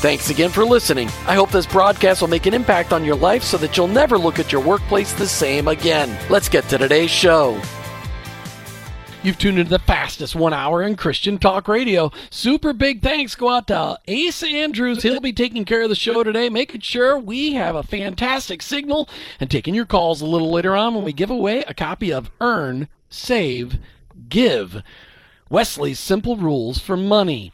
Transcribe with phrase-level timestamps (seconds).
[0.00, 1.08] Thanks again for listening.
[1.26, 4.16] I hope this broadcast will make an impact on your life so that you'll never
[4.16, 6.18] look at your workplace the same again.
[6.30, 7.60] Let's get to today's show.
[9.22, 12.10] You've tuned into the fastest one hour in Christian talk radio.
[12.30, 15.02] Super big thanks go out to Ace Andrews.
[15.02, 19.06] He'll be taking care of the show today, making sure we have a fantastic signal
[19.38, 22.30] and taking your calls a little later on when we give away a copy of
[22.40, 23.76] Earn, Save,
[24.30, 24.82] Give.
[25.50, 27.52] Wesley's Simple Rules for Money.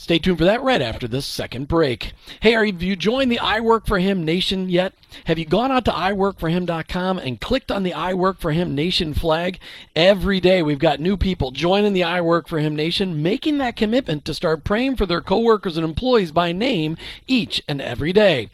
[0.00, 2.12] Stay tuned for that right after this second break.
[2.38, 4.94] Hey, are you, have you joined the I Work for Him Nation yet?
[5.24, 9.12] Have you gone out to iworkforhim.com and clicked on the I Work for Him Nation
[9.12, 9.58] flag?
[9.96, 13.74] Every day we've got new people joining the I Work for Him Nation, making that
[13.74, 18.50] commitment to start praying for their coworkers and employees by name each and every day.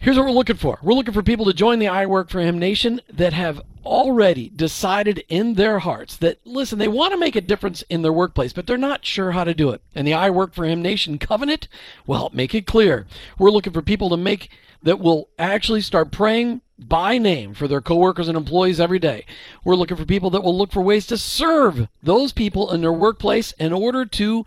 [0.00, 0.78] Here's what we're looking for.
[0.80, 4.48] We're looking for people to join the I Work for Him Nation that have already
[4.48, 8.52] decided in their hearts that, listen, they want to make a difference in their workplace,
[8.52, 9.82] but they're not sure how to do it.
[9.96, 11.66] And the I Work for Him Nation covenant,
[12.06, 13.08] will help make it clear.
[13.40, 14.50] We're looking for people to make
[14.84, 19.26] that will actually start praying by name for their coworkers and employees every day.
[19.64, 22.92] We're looking for people that will look for ways to serve those people in their
[22.92, 24.46] workplace in order to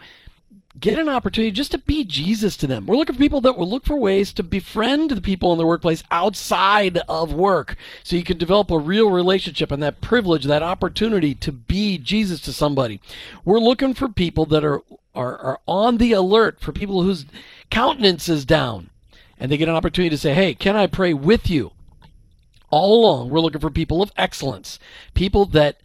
[0.79, 2.85] get an opportunity just to be Jesus to them.
[2.85, 5.65] We're looking for people that will look for ways to befriend the people in the
[5.65, 10.63] workplace outside of work so you can develop a real relationship and that privilege, that
[10.63, 13.01] opportunity to be Jesus to somebody.
[13.43, 14.81] We're looking for people that are,
[15.13, 17.25] are, are on the alert for people whose
[17.69, 18.89] countenance is down
[19.37, 21.71] and they get an opportunity to say, Hey, can I pray with you?
[22.69, 24.79] All along, we're looking for people of excellence,
[25.13, 25.77] people that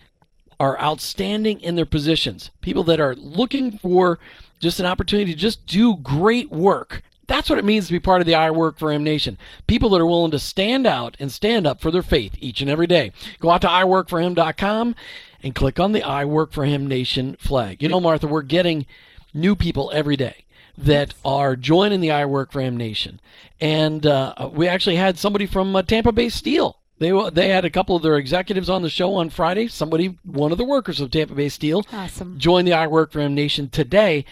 [0.61, 4.19] are outstanding in their positions, people that are looking for
[4.61, 7.03] just an opportunity to just do great work.
[7.27, 9.37] That's what it means to be part of the I Work for Him Nation.
[9.67, 12.71] People that are willing to stand out and stand up for their faith each and
[12.71, 13.12] every day.
[13.41, 14.95] Go out to iworkforhim.com
[15.43, 17.83] and click on the I Work for Him Nation flag.
[17.83, 18.87] You know, Martha, we're getting
[19.34, 20.45] new people every day
[20.78, 23.21] that are joining the I Work for Him Nation.
[23.61, 27.71] And uh, we actually had somebody from uh, Tampa Bay Steel they they had a
[27.71, 29.69] couple of their executives on the show on Friday.
[29.69, 32.39] Somebody, one of the workers of Tampa Bay Steel, awesome.
[32.39, 34.25] joined the I Work for Him Nation today.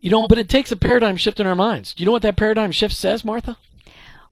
[0.00, 1.94] You know, but it takes a paradigm shift in our minds.
[1.94, 3.56] Do you know what that paradigm shift says, Martha?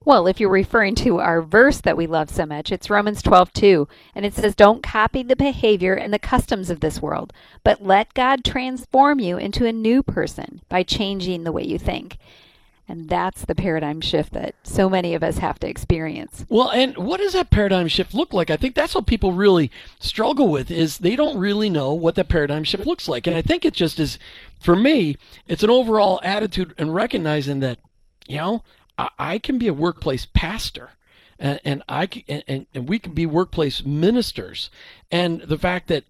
[0.03, 3.87] Well, if you're referring to our verse that we love so much, it's Romans 12:2,
[4.15, 7.31] and it says, "Don't copy the behavior and the customs of this world,
[7.63, 12.17] but let God transform you into a new person by changing the way you think."
[12.91, 16.45] And that's the paradigm shift that so many of us have to experience.
[16.49, 18.49] Well, and what does that paradigm shift look like?
[18.49, 19.71] I think that's what people really
[20.01, 23.27] struggle with is they don't really know what that paradigm shift looks like.
[23.27, 24.19] And I think it just is
[24.59, 25.15] for me,
[25.47, 27.79] it's an overall attitude and recognizing that,
[28.27, 28.63] you know,
[28.97, 30.89] I, I can be a workplace pastor
[31.39, 34.69] and, and I can, and, and we can be workplace ministers.
[35.09, 36.03] And the fact that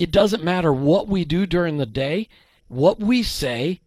[0.00, 2.28] it doesn't matter what we do during the day,
[2.66, 3.78] what we say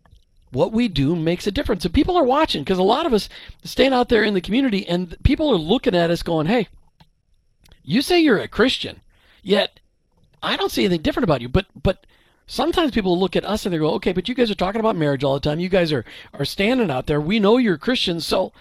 [0.51, 1.85] what we do makes a difference.
[1.85, 3.29] And people are watching because a lot of us
[3.63, 6.67] stand out there in the community and people are looking at us going, hey,
[7.83, 9.01] you say you're a Christian,
[9.43, 9.79] yet
[10.41, 11.49] I don't see anything different about you.
[11.49, 12.05] But, but,
[12.49, 14.95] Sometimes people look at us and they go, okay, but you guys are talking about
[14.95, 15.59] marriage all the time.
[15.59, 17.19] You guys are, are standing out there.
[17.19, 18.25] We know you're Christians.
[18.25, 18.53] So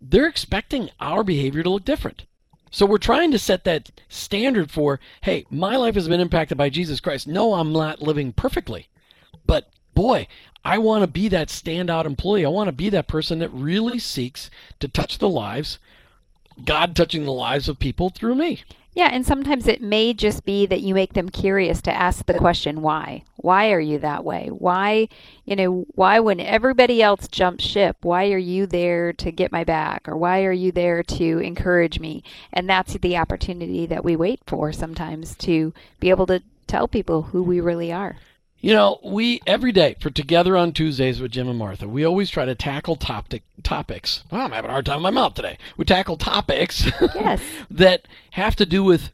[0.00, 2.26] they're expecting our behavior to look different.
[2.70, 6.70] So we're trying to set that standard for, hey, my life has been impacted by
[6.70, 7.26] Jesus Christ.
[7.26, 8.88] No, I'm not living perfectly.
[9.44, 10.28] But boy,
[10.64, 12.44] I want to be that standout employee.
[12.44, 14.50] I want to be that person that really seeks
[14.80, 15.78] to touch the lives,
[16.64, 18.62] God touching the lives of people through me.
[18.98, 22.34] Yeah, and sometimes it may just be that you make them curious to ask the
[22.34, 23.22] question, why?
[23.36, 24.48] Why are you that way?
[24.48, 25.08] Why,
[25.44, 29.62] you know, why when everybody else jumps ship, why are you there to get my
[29.62, 30.08] back?
[30.08, 32.24] Or why are you there to encourage me?
[32.52, 37.22] And that's the opportunity that we wait for sometimes to be able to tell people
[37.22, 38.16] who we really are.
[38.60, 42.28] You know, we every day for Together on Tuesdays with Jim and Martha, we always
[42.28, 44.24] try to tackle topic topics.
[44.32, 45.58] I'm having a hard time in my mouth today.
[45.76, 47.40] We tackle topics Yes.
[47.70, 49.12] that have to do with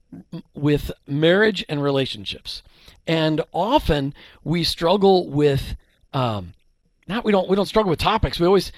[0.55, 2.63] with marriage and relationships,
[3.07, 4.15] and often
[4.45, 5.77] we struggle with.
[6.15, 6.55] Um,
[7.07, 8.41] not we don't we don't struggle with topics.
[8.41, 8.73] We always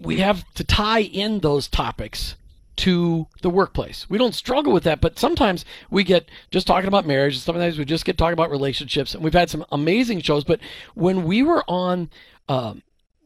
[0.00, 2.36] we have to tie in those topics
[2.78, 4.08] to the workplace.
[4.08, 7.78] We don't struggle with that, but sometimes we get just talking about marriage, and sometimes
[7.78, 9.14] we just get talking about relationships.
[9.14, 10.60] And we've had some amazing shows, but
[10.94, 12.10] when we were on
[12.48, 12.82] um,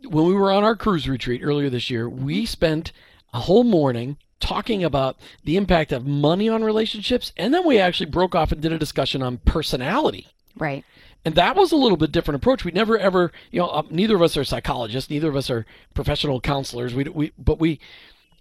[0.09, 2.93] when we were on our cruise retreat earlier this year, we spent
[3.33, 8.11] a whole morning talking about the impact of money on relationships, and then we actually
[8.11, 10.27] broke off and did a discussion on personality.
[10.57, 10.85] Right.
[11.25, 12.65] And that was a little bit different approach.
[12.65, 15.65] We never ever, you know, uh, neither of us are psychologists, neither of us are
[15.95, 16.95] professional counselors.
[16.95, 17.79] We, we, but we,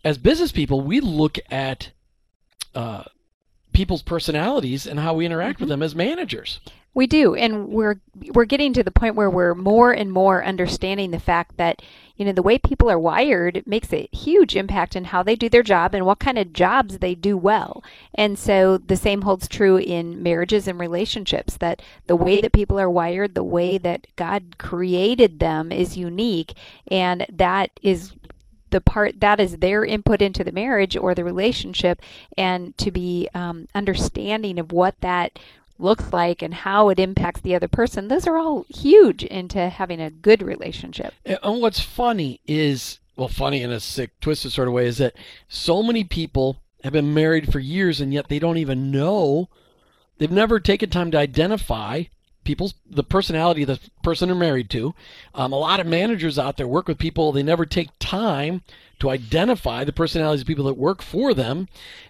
[0.04, 1.92] as business people, we look at
[2.74, 3.04] uh,
[3.74, 6.60] people's personalities and how we interact with them as managers.
[6.94, 8.02] We do, and we're
[8.34, 11.82] we're getting to the point where we're more and more understanding the fact that
[12.18, 15.48] you know the way people are wired makes a huge impact in how they do
[15.48, 17.82] their job and what kind of jobs they do well.
[18.14, 22.78] And so the same holds true in marriages and relationships that the way that people
[22.78, 26.56] are wired, the way that God created them is unique,
[26.90, 28.12] and that is
[28.72, 32.02] the part that is their input into the marriage or the relationship
[32.38, 35.38] and to be um, understanding of what that
[35.78, 40.00] looks like and how it impacts the other person those are all huge into having
[40.00, 44.74] a good relationship And what's funny is, well, funny in a sick, twisted sort of
[44.74, 45.16] way, is that
[45.48, 49.50] so many people have been married for years and yet they don't even know.
[50.18, 52.04] They've never taken time to identify
[52.44, 54.94] people's the personality of the person they're married to.
[55.36, 57.32] Um, a lot of managers out there work with people.
[57.32, 58.62] They never take time
[59.00, 61.68] to identify the personalities of people that work for them,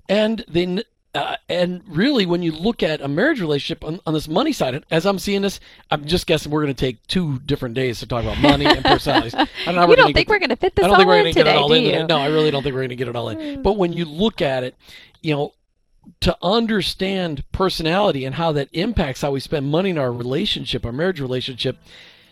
[0.09, 0.83] and they.
[1.13, 4.81] Uh, and really, when you look at a marriage relationship on, on this money side,
[4.89, 8.07] as I'm seeing this, I'm just guessing we're going to take two different days to
[8.07, 9.33] talk about money and personalities.
[9.67, 10.99] I'm not you really don't think get- we're going to fit this I don't all
[11.01, 12.07] think we're in going to get it all in.
[12.07, 13.61] No, I really don't think we're going to get it all in.
[13.61, 14.73] But when you look at it,
[15.21, 15.53] you know,
[16.21, 20.91] to understand personality and how that impacts how we spend money in our relationship, our
[20.91, 21.77] marriage relationship,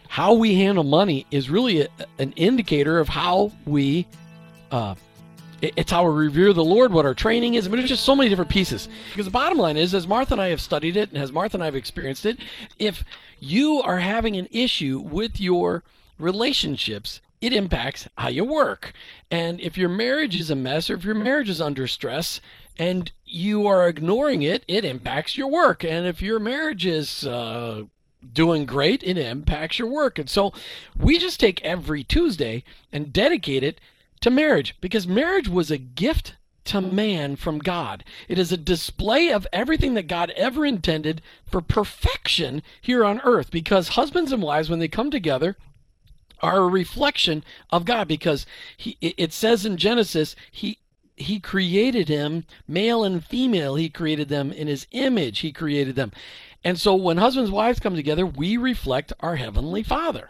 [0.08, 1.88] how we handle money is really a,
[2.18, 4.08] an indicator of how we.
[4.72, 4.96] Uh,
[5.62, 7.66] it- it's how we revere the Lord, what our training is.
[7.68, 8.88] I mean, there's just so many different pieces.
[9.12, 11.58] Because the bottom line is, as Martha and I have studied it, and as Martha
[11.58, 12.38] and I have experienced it,
[12.78, 13.04] if
[13.40, 15.84] you are having an issue with your
[16.18, 18.94] relationships, it impacts how you work.
[19.30, 22.40] And if your marriage is a mess, or if your marriage is under stress,
[22.78, 25.84] and you are ignoring it, it impacts your work.
[25.84, 27.84] And if your marriage is uh,
[28.34, 30.20] doing great, it impacts your work.
[30.20, 30.54] And so
[30.98, 33.80] we just take every Tuesday and dedicate it
[34.22, 36.36] to marriage because marriage was a gift
[36.66, 38.04] to man from God.
[38.28, 43.50] It is a display of everything that God ever intended for perfection here on earth
[43.50, 45.56] because husbands and wives, when they come together,
[46.42, 48.46] are a reflection of God because
[48.78, 50.78] he, it it says in Genesis, he
[51.20, 56.12] he created him male and female he created them in his image he created them.
[56.64, 60.30] And so when husbands and wives come together we reflect our heavenly father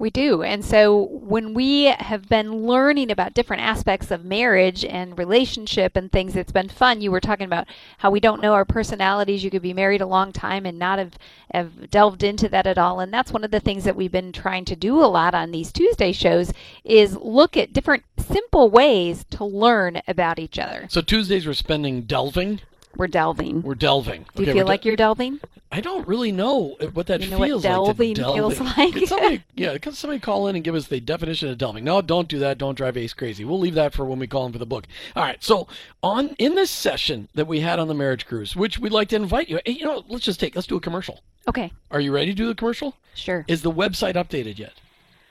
[0.00, 0.42] We do.
[0.42, 6.10] And so when we have been learning about different aspects of marriage and relationship and
[6.10, 7.02] things, it's been fun.
[7.02, 7.68] You were talking about
[7.98, 9.44] how we don't know our personalities.
[9.44, 11.18] You could be married a long time and not have,
[11.52, 12.98] have delved into that at all.
[12.98, 15.50] And that's one of the things that we've been trying to do a lot on
[15.50, 16.50] these Tuesday shows
[16.82, 20.86] is look at different simple ways to learn about each other.
[20.88, 22.60] so tuesdays we're spending delving
[22.96, 23.62] We're delving.
[23.62, 25.40] we're delving Do you Okay, feel like you're delving?
[25.72, 27.72] I don't really know what that You know what feels like.
[27.72, 28.92] delving feels like?
[28.92, 31.84] Could somebody, yeah, could somebody call in and give us the definition of delving?
[31.84, 32.58] No, don't do that.
[32.58, 33.44] Don't drive Ace crazy.
[33.44, 34.86] We'll leave that for when we call him for the book.
[35.14, 35.42] All right.
[35.42, 35.68] So
[36.02, 39.16] on in this session that we had on the marriage cruise, which we'd like to
[39.16, 39.60] invite you.
[39.64, 40.56] You know, let's just take.
[40.56, 41.20] Let's do a commercial.
[41.48, 42.96] Okay, Are you ready to do the commercial?
[43.14, 43.44] sure.
[43.48, 44.74] Is the website updated yet?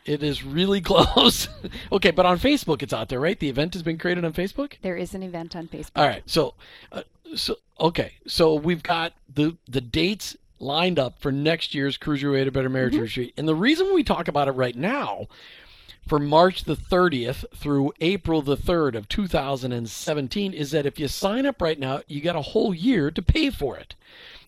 [0.06, 1.50] It is really close.
[1.92, 3.38] okay, but on Facebook it's out there, right?
[3.39, 4.74] The event has been created on Facebook.
[4.82, 5.92] There is an event on Facebook.
[5.98, 6.24] All right.
[6.25, 6.56] So,
[6.92, 7.04] uh,
[7.36, 8.13] so okay.
[8.27, 12.51] So we've got the the dates lined up for next year's Cruise Your Way to
[12.51, 13.03] Better Marriage mm-hmm.
[13.03, 15.27] Retreat, and the reason we talk about it right now,
[16.08, 21.46] for March the 30th through April the 3rd of 2017, is that if you sign
[21.46, 23.96] up right now, you got a whole year to pay for it.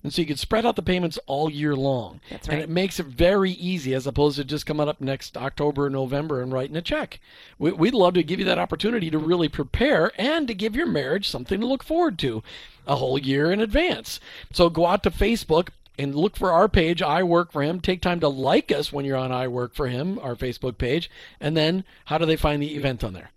[0.03, 2.21] And so you can spread out the payments all year long.
[2.29, 2.55] That's right.
[2.55, 5.89] And it makes it very easy as opposed to just coming up next October or
[5.89, 7.19] November and writing a check.
[7.59, 10.87] We, we'd love to give you that opportunity to really prepare and to give your
[10.87, 12.41] marriage something to look forward to
[12.87, 14.19] a whole year in advance.
[14.51, 15.69] So go out to Facebook
[16.01, 17.79] and look for our page, I Work for Him.
[17.79, 21.11] Take time to like us when you're on I Work for Him, our Facebook page.
[21.39, 23.29] And then how do they find the event on there?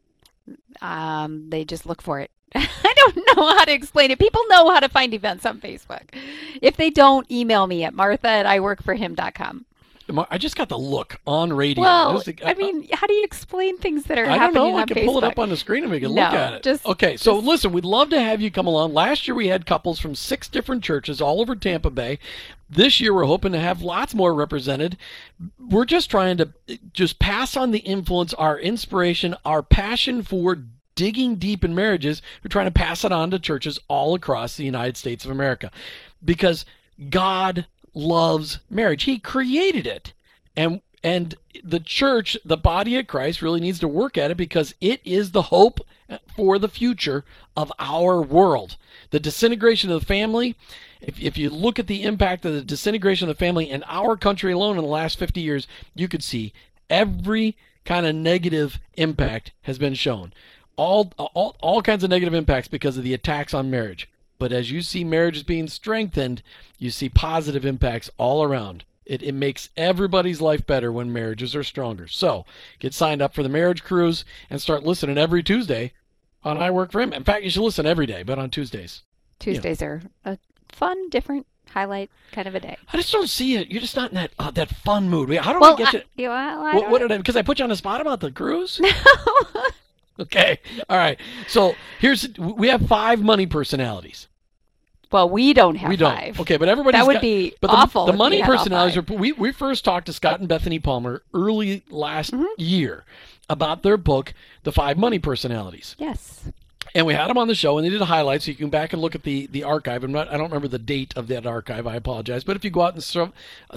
[0.81, 2.31] Um, they just look for it.
[2.55, 4.19] I don't know how to explain it.
[4.19, 6.03] People know how to find events on Facebook.
[6.63, 9.67] If they don't, email me at martha at iworkforhim.com.
[10.31, 11.83] I just got the look on radio.
[11.83, 14.77] Well, I, I, mean, how do you explain things that are I happening don't know.
[14.77, 15.05] on I can Facebook?
[15.07, 16.63] pull it up on the screen and we can no, look at it.
[16.63, 18.93] Just, okay, so just, listen, we'd love to have you come along.
[18.93, 22.19] Last year we had couples from six different churches all over Tampa Bay.
[22.69, 24.99] This year we're hoping to have lots more represented.
[25.59, 30.65] We're just trying to eh, just pass on the influence, our inspiration, our passion for
[30.97, 32.21] digging deep in marriages.
[32.43, 35.71] We're trying to pass it on to churches all across the United States of America
[36.23, 36.67] because
[37.09, 39.05] God loves marriage.
[39.05, 40.13] He created it.
[40.57, 44.75] And and the church, the body of Christ, really needs to work at it because
[44.81, 45.81] it is the hope
[46.35, 47.25] for the future
[47.55, 48.77] of our world.
[49.11, 50.57] The disintegration of the family,
[51.03, 54.17] if, if you look at the impact of the disintegration of the family in our
[54.17, 56.55] country alone in the last 50 years, you could see
[56.89, 60.33] every kind of negative impact has been shown.
[60.77, 64.09] All, all, all kinds of negative impacts because of the attacks on marriage.
[64.39, 66.43] But as you see marriages being strengthened,
[66.79, 68.85] you see positive impacts all around.
[69.07, 72.09] It, it makes everybody's life better when marriages are stronger.
[72.09, 72.47] So
[72.79, 75.93] get signed up for the marriage cruise and start listening every Tuesday
[76.43, 77.13] on I Work for Him.
[77.13, 79.03] In fact, you should listen every day, but on Tuesdays.
[79.39, 80.39] Tuesdays are a
[80.73, 82.77] fun, different highlight kind of a day.
[82.93, 83.71] I just don't see it.
[83.71, 85.35] You're just not in that uh, that fun mood.
[85.37, 86.25] How do well, we get to?
[86.25, 87.19] I, well, I what, what did I?
[87.19, 88.81] Because I put you on the spot about the cruise.
[89.55, 89.65] No.
[90.21, 90.61] okay.
[90.89, 91.19] All right.
[91.49, 94.29] So here's we have five money personalities.
[95.13, 96.13] Well, we don't have we don't.
[96.17, 96.41] five.
[96.41, 98.07] Okay, but everybody that would got, be but awful.
[98.07, 99.03] The, the money we had all personalities are.
[99.03, 102.47] We we first talked to Scott and Bethany Palmer early last Mhm.
[102.59, 103.05] year
[103.49, 106.51] about their book, The Five Money Personalities, Yes.
[106.97, 108.71] and we had them on the show, and they did a highlight, so you can
[108.71, 110.03] back and look at the the archive.
[110.03, 110.29] I'm not.
[110.29, 111.87] I don't remember the date of that archive.
[111.87, 113.05] I apologize, but if you go out and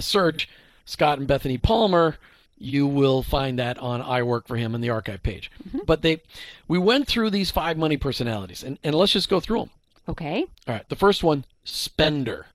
[0.00, 0.48] search
[0.86, 2.16] Scott and Bethany Palmer.
[2.58, 5.50] You will find that on I Work for Him in the archive page.
[5.68, 5.80] Mm-hmm.
[5.86, 6.22] But they,
[6.66, 9.70] we went through these five money personalities, and, and let's just go through them.
[10.08, 10.44] Okay.
[10.66, 10.88] All right.
[10.88, 12.46] The first one, spender.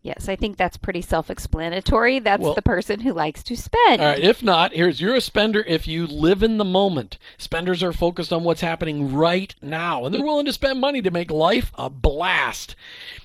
[0.00, 2.20] Yes, I think that's pretty self-explanatory.
[2.20, 4.00] That's Well- the person who likes to spend.
[4.00, 4.18] All right.
[4.18, 7.18] If not, here's you're a spender if you live in the moment.
[7.36, 11.10] Spenders are focused on what's happening right now, and they're willing to spend money to
[11.10, 12.74] make life a blast.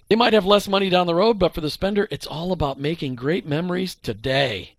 [0.10, 2.80] They might have less money down the road, but for the spender, it's all about
[2.80, 4.74] making great memories today.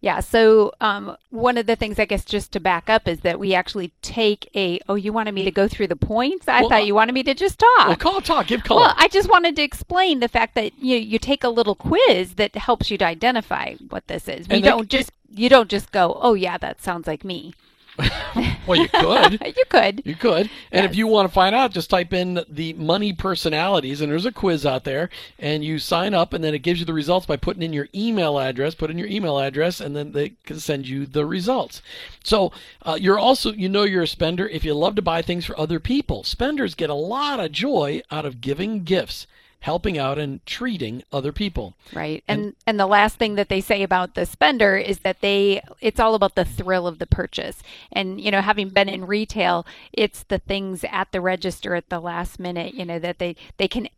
[0.00, 0.20] Yeah.
[0.20, 3.54] So um, one of the things, I guess, just to back up, is that we
[3.54, 4.80] actually take a.
[4.88, 6.46] Oh, you wanted me to go through the points?
[6.46, 7.88] I Well, thought you wanted me to just talk.
[7.88, 8.80] Well, call talk, give color.
[8.82, 12.34] Well, I just wanted to explain the fact that you you take a little quiz
[12.34, 14.48] that helps you to identify what this is.
[14.48, 17.54] We And don't just you don't just go, oh yeah, that sounds like me.
[18.66, 19.40] well, you could.
[19.56, 20.02] you could.
[20.04, 20.50] You could.
[20.70, 24.26] And if you want to find out, just type in the money personalities, and there's
[24.26, 27.26] a quiz out there, and you sign up, and then it gives you the results
[27.26, 28.74] by putting in your email address.
[28.74, 31.82] Put in your email address, and then they can send you the results.
[32.22, 32.52] So
[32.82, 35.58] uh, you're also, you know, you're a spender if you love to buy things for
[35.58, 36.22] other people.
[36.22, 39.26] Spenders get a lot of joy out of giving gifts.
[39.60, 41.74] Helping out and treating other people.
[41.92, 42.22] Right.
[42.28, 45.98] And and the last thing that they say about the spender is that they it's
[45.98, 47.62] all about the thrill of the purchase.
[47.90, 52.00] And you know, having been in retail, it's the things at the register at the
[52.00, 53.88] last minute, you know, that they they can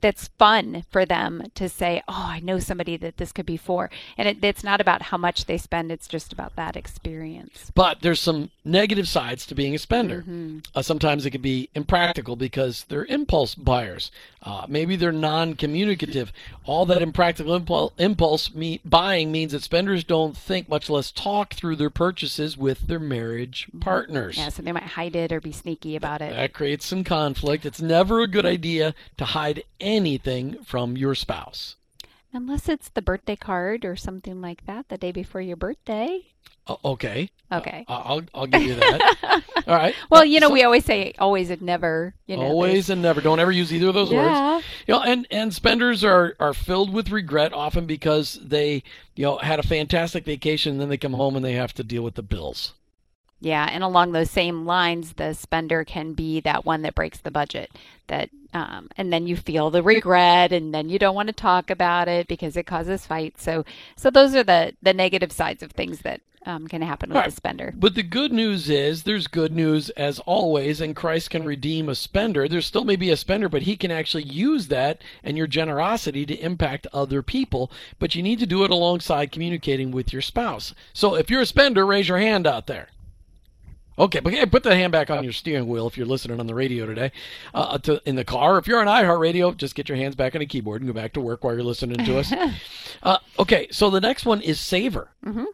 [0.00, 3.90] that's fun for them to say, "Oh, I know somebody that this could be for."
[4.16, 7.70] And it, it's not about how much they spend, it's just about that experience.
[7.74, 10.22] But there's some negative sides to being a spender.
[10.28, 10.64] Mhm.
[10.74, 14.10] Uh, sometimes it can be impractical because they're impulse buyers.
[14.42, 16.32] Uh, maybe they're non-communicative.
[16.64, 21.54] All that impractical impul- impulse me- buying means that spenders don't think, much less talk
[21.54, 24.36] through their purchases with their marriage partners.
[24.38, 26.32] Yeah, so they might hide it or be sneaky about it.
[26.34, 27.66] That creates some conflict.
[27.66, 31.76] It's never a good idea to hide anything from your spouse.
[32.32, 36.26] Unless it's the birthday card or something like that the day before your birthday.
[36.84, 37.30] Okay.
[37.50, 37.86] Okay.
[37.88, 39.42] Uh, I'll, I'll give you that.
[39.66, 39.94] All right.
[40.10, 42.14] Well, you know, So- we always say always and never.
[42.26, 43.22] You know, always and never.
[43.22, 44.38] Don't ever use either of those there's- words.
[44.38, 44.60] Yeah.
[44.86, 48.82] You know, and and spenders are are filled with regret often because they
[49.16, 51.82] you know had a fantastic vacation and then they come home and they have to
[51.82, 52.74] deal with the bills.
[53.40, 57.30] Yeah, and along those same lines, the spender can be that one that breaks the
[57.30, 57.70] budget.
[58.08, 61.70] That, um, and then you feel the regret, and then you don't want to talk
[61.70, 63.44] about it because it causes fights.
[63.44, 63.64] So,
[63.96, 67.26] so those are the the negative sides of things that um, can happen with right.
[67.26, 67.72] the spender.
[67.76, 71.94] But the good news is there's good news as always, and Christ can redeem a
[71.94, 72.48] spender.
[72.48, 76.24] There still may be a spender, but he can actually use that and your generosity
[76.26, 77.70] to impact other people.
[77.98, 80.74] But you need to do it alongside communicating with your spouse.
[80.92, 82.88] So if you're a spender, raise your hand out there.
[83.98, 86.46] Okay, but hey, put the hand back on your steering wheel if you're listening on
[86.46, 87.10] the radio today.
[87.52, 90.38] Uh, to, in the car, if you're on iHeartRadio, just get your hands back on
[90.40, 92.32] the keyboard and go back to work while you're listening to us.
[93.02, 95.10] uh, okay, so the next one is saver.
[95.24, 95.46] Mhm.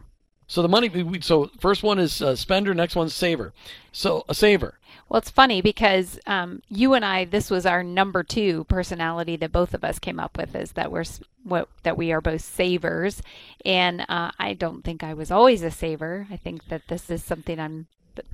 [0.46, 0.90] So the money.
[0.90, 2.74] we- So first one is uh, spender.
[2.74, 3.54] Next one's saver.
[3.92, 4.78] So a saver.
[5.08, 9.52] Well, it's funny because um, you and I, this was our number two personality that
[9.52, 11.04] both of us came up with, is that we're
[11.44, 13.22] what that we are both savers,
[13.64, 16.26] and uh, I don't think I was always a saver.
[16.30, 17.86] I think that this is something I'm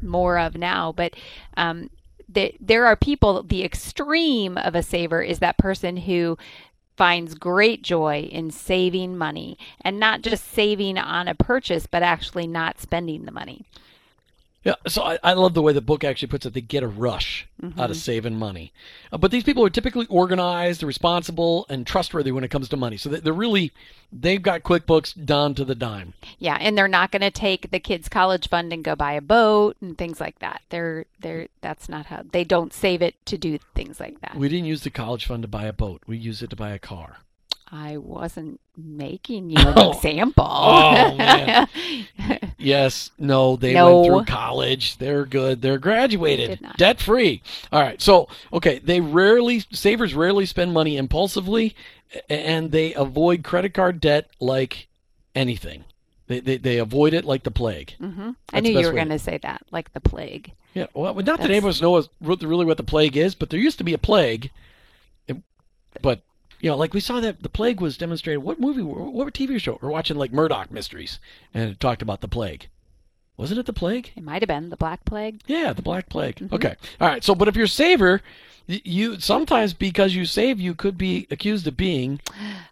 [0.02, 1.14] more of now, but.
[1.56, 1.90] Um,
[2.32, 3.42] the, there are people.
[3.42, 6.38] The extreme of a saver is that person who
[6.96, 12.46] finds great joy in saving money and not just saving on a purchase, but actually
[12.46, 13.64] not spending the money.
[14.62, 16.52] Yeah, so I, I love the way the book actually puts it.
[16.52, 17.48] They get a rush
[17.78, 18.74] out of saving money.
[19.10, 22.98] Uh, but these people are typically organized, responsible, and trustworthy when it comes to money.
[22.98, 23.72] So they- they're really,
[24.12, 26.12] they've got QuickBooks down to the dime.
[26.38, 29.22] Yeah, and they're not going to take the kids' college fund and go buy a
[29.22, 30.60] boat and things like that.
[30.68, 34.36] They're they're that's not how they don't save it to do things like that.
[34.36, 36.02] We didn't use the college fund to buy a boat.
[36.06, 37.18] We used it to buy a car.
[37.72, 39.92] I wasn't making you an Oh.
[39.92, 40.44] example.
[40.48, 41.68] Oh, man.
[42.62, 44.00] Yes, no, they No.
[44.00, 44.98] went through college.
[44.98, 45.62] They're good.
[45.62, 47.42] They're graduated, debt free.
[47.72, 48.02] All right.
[48.02, 51.74] So, okay, they rarely savers rarely spend money impulsively,
[52.28, 54.88] and they avoid credit card debt like
[55.34, 55.84] anything.
[56.26, 57.94] They they, they avoid it like the plague.
[57.98, 60.52] hmm I knew you were going to say that, like the plague.
[60.74, 60.86] Yeah.
[60.92, 63.34] Well, not that That's- any of us know what- what- really what the plague is,
[63.34, 64.50] but there used to be a plague.
[66.02, 66.20] But
[66.60, 68.42] you know, like we saw that the plague was demonstrated.
[68.42, 68.82] What movie?
[68.82, 69.78] What TV show?
[69.80, 71.18] We're watching like Murdoch Mysteries,
[71.54, 72.68] and it talked about the plague.
[73.36, 74.10] Wasn't it the plague?
[74.16, 75.40] It might have been the black plague.
[75.46, 76.36] Yeah, the Black Plague.
[76.36, 76.52] Mhm.
[76.52, 76.76] Okay.
[77.00, 77.24] All right.
[77.24, 78.20] So, but if you're saver,
[78.66, 82.20] you sometimes because you save, you could be accused of being,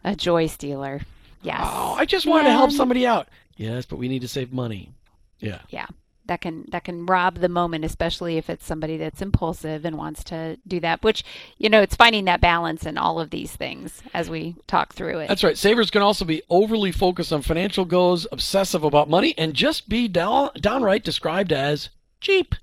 [0.05, 1.01] A joy stealer.
[1.43, 1.61] Yes.
[1.63, 3.29] oh, I just wanted to help somebody out.
[3.57, 4.93] Yes, but we need to save money.
[5.41, 5.61] Yeah.
[5.71, 5.87] yeah
[6.29, 10.23] that can that can rob the moment especially if it's somebody that's impulsive and wants
[10.23, 11.25] to do that which
[11.59, 15.19] you know it's finding that balance in all of these things as we talk through
[15.19, 15.59] it That's right.
[15.59, 20.09] Savers can also be overly focused on financial goals, obsessive about money, and just be
[20.09, 21.89] down, downright described as
[22.21, 22.55] cheap.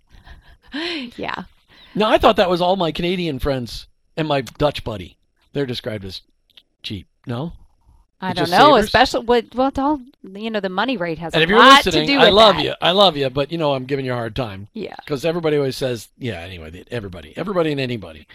[1.18, 1.44] yeah
[1.94, 5.18] Now, I thought that was all my Canadian friends and my Dutch buddy.
[5.54, 6.22] They're described as
[6.84, 7.08] cheap.
[7.26, 7.54] No?
[8.22, 8.86] I don't know savers?
[8.86, 11.92] especially what well it's all you know the money rate has And a lot to
[11.92, 12.64] do with I love that.
[12.64, 12.74] you.
[12.82, 14.68] I love you, but you know I'm giving you a hard time.
[14.74, 16.40] yeah because everybody always says, yeah.
[16.40, 18.28] Anyway, everybody, everybody, and anybody.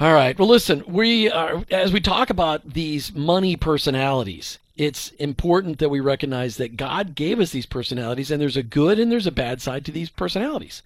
[0.00, 0.38] All right.
[0.38, 4.58] Well, listen, we are as we talk about these money personalities.
[4.76, 8.98] It's important that we recognize that God gave us these personalities, and there's a good
[9.00, 10.82] and there's a bad side to these personalities.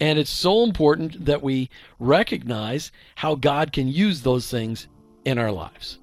[0.00, 1.68] And it's so important that we
[2.00, 4.88] recognize how God can use those things
[5.24, 5.98] in our lives.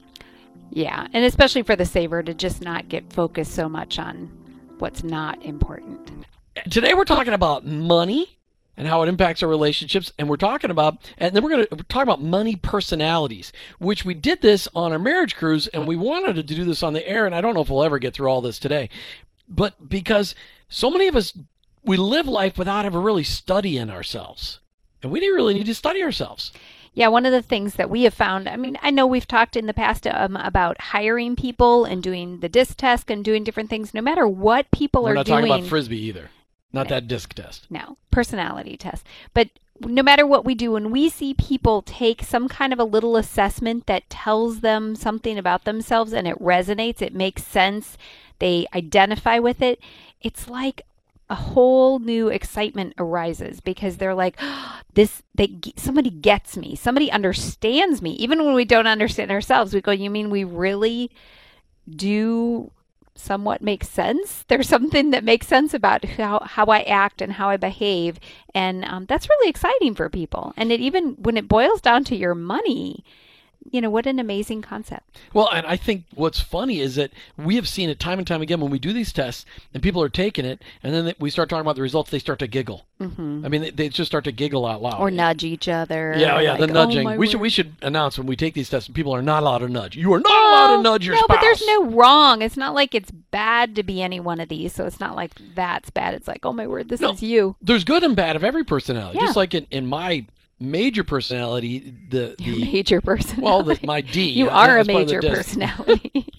[0.72, 4.28] Yeah and especially for the saver to just not get focused so much on
[4.80, 6.26] what's not important
[6.70, 8.38] Today we're talking about money
[8.78, 11.84] and how it impacts our relationships, and we're talking about, and then we're going to
[11.84, 16.36] talk about money personalities, which we did this on our marriage cruise, and we wanted
[16.36, 18.28] to do this on the air, and I don't know if we'll ever get through
[18.28, 18.90] all this today,
[19.50, 20.36] but because
[20.70, 21.34] so many of us
[21.84, 24.60] we live life without ever really studying ourselves,
[25.02, 26.52] and we didn't really need to study ourselves.
[26.98, 29.56] Yeah, one of the things that we have found, I mean, I know we've talked
[29.56, 33.70] in the past um, about hiring people and doing the disc test and doing different
[33.70, 35.46] things, no matter what people we're are not doing.
[35.46, 36.32] talking about frisbee either,
[36.74, 37.68] not that disc test.
[37.70, 39.06] no, personality test.
[39.36, 39.50] But
[39.82, 43.16] no matter what we do, when we see people take some kind of a little
[43.16, 47.96] assessment that tells them something about themselves and it resonates, it makes sense,
[48.40, 49.80] they identify with it,
[50.24, 50.82] it's like
[51.30, 54.40] a whole new excitement arises because they're like
[54.94, 56.76] this they somebody gets me.
[56.76, 58.12] Somebody understands me.
[58.14, 61.12] Even when we don't understand ourselves we go you mean we really
[61.90, 62.72] do
[63.16, 64.46] somewhat make sense?
[64.48, 68.20] There's something that makes sense about how, how i act and how i behave.
[68.54, 70.54] And um, that's really exciting for people.
[70.56, 73.04] And it even when it boils down to your money
[73.72, 77.56] you know what an amazing concept Well, and I think what's funny is that we
[77.56, 80.10] have seen it time and time again when we do these tests and people are
[80.10, 82.86] taking it, and then we start talking about the results, they start to giggle.
[83.00, 85.00] hmm I mean, they, they just start to giggle out loud.
[85.00, 87.04] or nudge each other Yeah, oh, yeah, like, the nudging.
[87.04, 89.60] my we should we should announce when we take these tests, people are not allowed
[89.60, 89.96] to nudge.
[89.96, 91.28] You are not allowed to nudge your no, spouse.
[91.38, 92.42] but there's no wrong.
[92.42, 94.74] It's not like it's bad to be any one of these.
[94.74, 96.14] So it's not like that's bad.
[96.14, 97.12] It's like, oh my word, this No.
[97.12, 97.56] is you.
[97.62, 99.18] There's good and bad of every personality.
[99.20, 99.26] Yeah.
[99.26, 100.26] Just like in, in my
[100.60, 103.42] major personality, the the major personality.
[103.42, 104.30] well, the, my D.
[104.30, 106.26] you are a that's part of the major personality.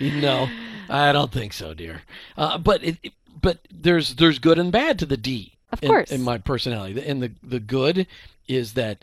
[0.00, 0.48] No,
[0.88, 2.02] I don't think so, dear.
[2.36, 3.12] Uh, but it, it-
[3.42, 5.54] but there's there's good and bad to the D.
[5.72, 6.10] Of in, course.
[6.10, 8.06] in my personality, and the the good
[8.48, 9.02] is that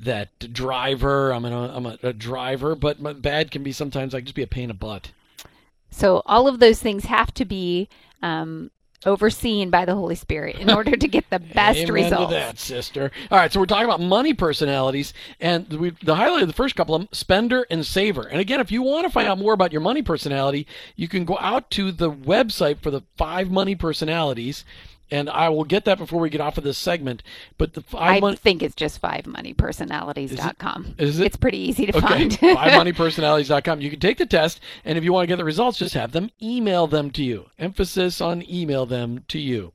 [0.00, 1.30] that driver.
[1.32, 4.34] I'm an, I'm a, a driver, but my bad can be sometimes I can just
[4.34, 5.10] be a pain in the butt.
[5.90, 7.88] so all of those things have to be
[8.22, 8.70] um,
[9.04, 12.30] overseen by the Holy Spirit in order to get the best Amen results.
[12.30, 13.10] to that, sister.
[13.30, 16.76] All right, so we're talking about money personalities, and we the highlight of the first
[16.76, 18.22] couple of them, spender and saver.
[18.22, 21.24] And again, if you want to find out more about your money personality, you can
[21.24, 24.64] go out to the website for the five money personalities.
[25.10, 27.22] And I will get that before we get off of this segment.
[27.58, 30.94] But the five I money think it's just fivemoneypersonalities.com.
[30.98, 31.26] is it?
[31.26, 32.30] It's pretty easy to Okay, find.
[32.38, 33.80] fivemoneypersonalities.com.
[33.80, 36.12] You can take the test, and if you want to get the results, just have
[36.12, 37.46] them email them to you.
[37.58, 39.72] Emphasis on email them to you.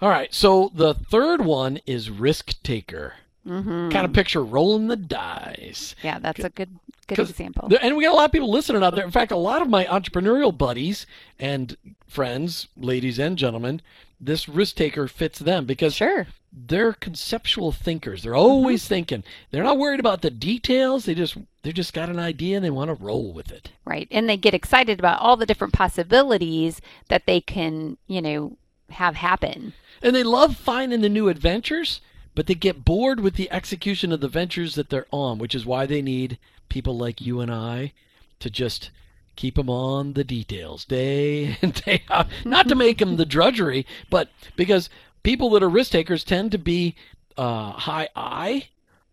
[0.00, 3.14] All right, so the third one is risk taker.
[3.46, 5.94] hmm Kind of picture rolling the dice.
[6.02, 6.70] Yeah, that's a good
[7.06, 7.68] good example.
[7.68, 9.04] There- And we got a lot of people listening out there.
[9.04, 11.06] In fact, a lot of my entrepreneurial buddies
[11.38, 13.82] and friends, ladies and gentlemen,
[14.20, 16.26] this risk taker fits them because Sure.
[16.52, 18.22] they're conceptual thinkers.
[18.22, 18.88] They're always mm-hmm.
[18.88, 19.24] thinking.
[19.50, 21.04] They're not worried about the details.
[21.06, 23.70] They just they just got an idea and they want to roll with it.
[23.84, 24.08] Right.
[24.10, 28.56] And they get excited about all the different possibilities that they can, you know,
[28.90, 29.72] have happen.
[30.02, 32.00] And they love finding the new adventures,
[32.34, 35.66] but they get bored with the execution of the ventures that they're on, which is
[35.66, 37.92] why they need people like you and I
[38.38, 38.90] to just
[39.40, 42.26] keep them on the details day in day out.
[42.44, 44.90] Not to make them the drudgery, but because
[45.22, 46.94] people that are risk takers tend to be
[47.38, 48.68] uh, high I.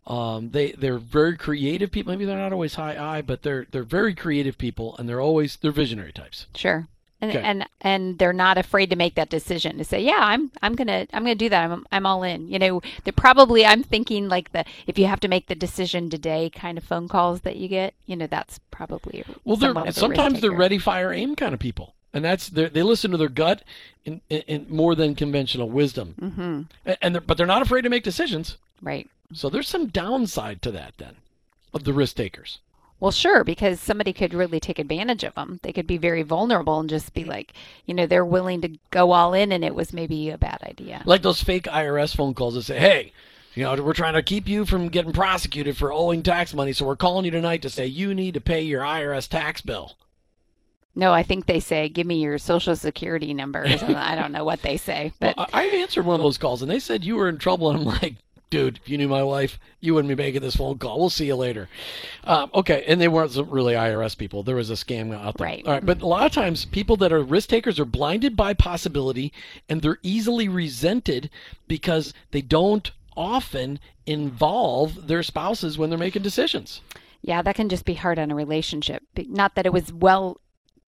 [0.05, 2.11] Um, they they're very creative people.
[2.11, 5.57] Maybe they're not always high I, but they're they're very creative people, and they're always
[5.57, 6.47] they're visionary types.
[6.55, 6.87] Sure.
[7.19, 7.41] And, Okay.
[7.41, 11.07] and and they're not afraid to make that decision to say, yeah, I'm I'm gonna
[11.13, 11.71] I'm gonna do that.
[11.71, 12.47] I'm I'm all in.
[12.47, 16.11] You know, they're probably I'm thinking like the if you have to make the decision
[16.11, 17.95] today kind of phone calls that you get.
[18.05, 22.23] You know, that's probably Well, they're sometimes they're ready, fire, aim kind of people, and
[22.23, 23.63] that's they they listen to their gut
[24.05, 26.61] in, in, in more than conventional wisdom, Mm-hmm.
[26.85, 28.57] and, and they're, but they're not afraid to make decisions.
[28.79, 29.09] Right.
[29.33, 31.15] So there's some downside to that then,
[31.73, 32.59] of the risk takers.
[32.99, 35.59] Well, sure, because somebody could really take advantage of them.
[35.61, 37.27] They could be very vulnerable and just be mm.
[37.27, 37.53] like,
[37.85, 41.03] you know, they're willing to go all in, and it was maybe a bad idea.
[41.05, 43.13] Like those fake IRS phone calls that say, "Hey,
[43.53, 46.85] you know, we're trying to keep you from getting prosecuted for owing tax money, so
[46.85, 49.95] we're calling you tonight to say you need to pay your IRS tax bill."
[50.95, 54.63] No, I think they say, "Give me your social security number." I don't know what
[54.63, 57.15] they say, Well, but I, I've answered one of those calls, and they said you
[57.15, 58.15] were in trouble, and I'm like,
[58.49, 60.99] dude, if you knew my wife, you wouldn't be making this phone call.
[60.99, 61.69] We'll see you later.
[62.23, 64.43] Um, okay, and they weren't really IRS people.
[64.43, 65.47] There was a scam out there.
[65.47, 65.65] Right.
[65.65, 68.53] All right, but a lot of times people that are risk takers are blinded by
[68.53, 69.33] possibility,
[69.67, 71.29] and they're easily resented
[71.67, 76.81] because they don't often involve their spouses when they're making decisions.
[77.21, 79.03] yeah, that can just be hard on a relationship.
[79.15, 80.39] Not that it was well,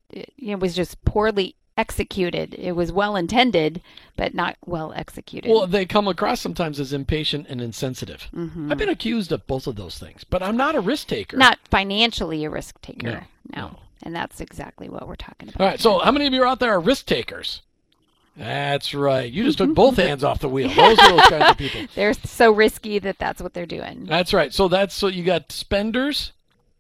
[0.09, 2.53] it it was just poorly executed.
[2.59, 3.81] It was well intended,
[4.17, 5.49] but not well executed.
[5.49, 8.27] Well, they come across sometimes as impatient and insensitive.
[8.35, 8.69] Mhm.
[8.71, 11.37] I've been accused of both of those things, but I'm not a risk taker.
[11.37, 13.07] not financially a risk taker.
[13.07, 13.75] No, No, no.
[14.03, 15.61] and that's exactly what we're talking about.
[15.61, 17.61] All right, so how many of you out there are risk takers?
[18.35, 19.29] That's right.
[19.31, 20.69] You just took both hands off the wheel.
[20.69, 21.87] Those are those kinds of people.
[21.95, 24.05] they're so risky that that's what they're doing.
[24.05, 24.53] That's right.
[24.53, 26.31] So that's so you got spenders,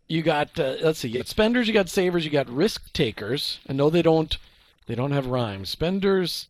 [0.07, 3.59] you got uh, let's see, you got spenders, you got savers, you got risk takers.
[3.67, 4.37] I know they don't
[4.89, 5.69] they don't have rhymes.
[5.69, 6.47] Spenders,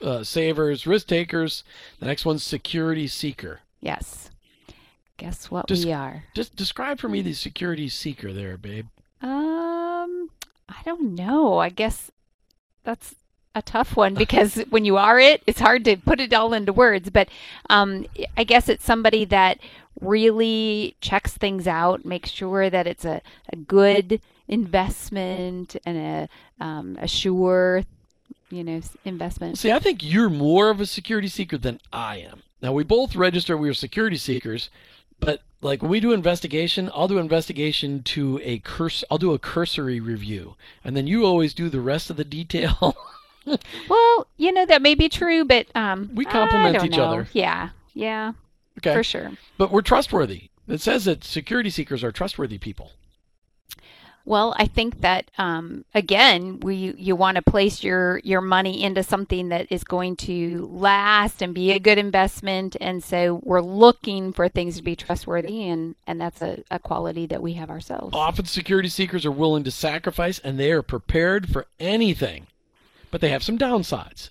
[0.00, 1.64] uh, savers, risk takers.
[1.98, 3.58] The next one's security seeker.
[3.80, 4.30] Yes.
[5.16, 6.22] Guess what Just- we are?
[6.32, 8.86] Just describe for me the security seeker there, babe.
[9.20, 10.30] Um,
[10.68, 11.58] I don't know.
[11.58, 12.12] I guess
[12.84, 13.16] that's
[13.56, 16.72] a tough one because when you are it, it's hard to put it all into
[16.72, 17.10] words.
[17.10, 17.28] But
[17.68, 19.58] um, I guess it's somebody that
[20.00, 26.96] really checks things out, makes sure that it's a, a good investment and a um,
[27.00, 27.82] a sure,
[28.50, 29.58] you know, investment.
[29.58, 32.42] See, I think you're more of a security seeker than I am.
[32.62, 34.70] Now, we both register we are security seekers,
[35.20, 39.04] but like when we do investigation, I'll do investigation to a curse.
[39.10, 40.54] I'll do a cursory review,
[40.84, 42.96] and then you always do the rest of the detail.
[43.88, 47.04] Well, you know that may be true, but um, We complement each know.
[47.04, 47.28] other.
[47.32, 48.32] Yeah, yeah,
[48.78, 49.30] okay, for sure.
[49.56, 50.50] but we're trustworthy.
[50.66, 52.90] It says that security seekers are trustworthy people.
[54.26, 59.04] Well, I think that um, again, we you want to place your your money into
[59.04, 64.32] something that is going to last and be a good investment, and so we're looking
[64.32, 68.16] for things to be trustworthy, and and that's a, a quality that we have ourselves.
[68.16, 72.48] Often, security seekers are willing to sacrifice, and they are prepared for anything.
[73.12, 74.30] But they have some downsides.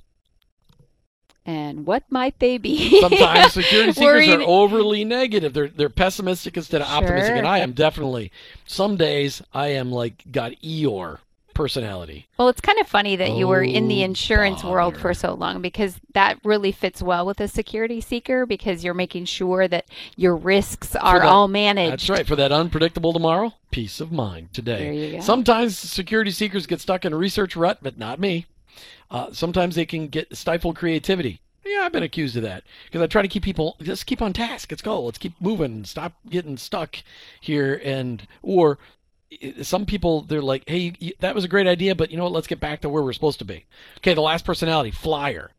[1.45, 2.99] And what might they be?
[3.01, 5.53] Sometimes security seekers are overly negative.
[5.53, 8.31] They're they're pessimistic instead of optimistic, and I am definitely.
[8.65, 11.19] Some days I am like got Eeyore
[11.53, 12.27] personality.
[12.37, 15.33] Well, it's kind of funny that you were in the Oh, insurance world for so
[15.35, 19.85] long because that really fits well with a security seeker because you're making sure that
[20.17, 21.91] your risks are that- all managed.
[21.91, 22.27] That's right.
[22.27, 24.79] For that unpredictable tomorrow, peace of mind today.
[24.79, 25.19] There you go.
[25.21, 28.47] Sometimes security seekers get stuck in a research rut, but not me.
[29.11, 31.41] Uh, sometimes they can get stifle creativity.
[31.65, 34.33] Yeah, I've been accused of that because I try to keep people just keep on
[34.33, 34.69] task.
[34.71, 35.01] Let's go.
[35.01, 35.83] Let's keep moving.
[35.83, 36.97] Stop getting stuck
[37.41, 37.81] here.
[37.83, 38.77] And or
[39.63, 42.33] some people they're like, hey, that was a great idea, but you know what?
[42.33, 43.65] Let's get back to where we're supposed to be.
[43.97, 45.51] Okay, the last personality, flyer.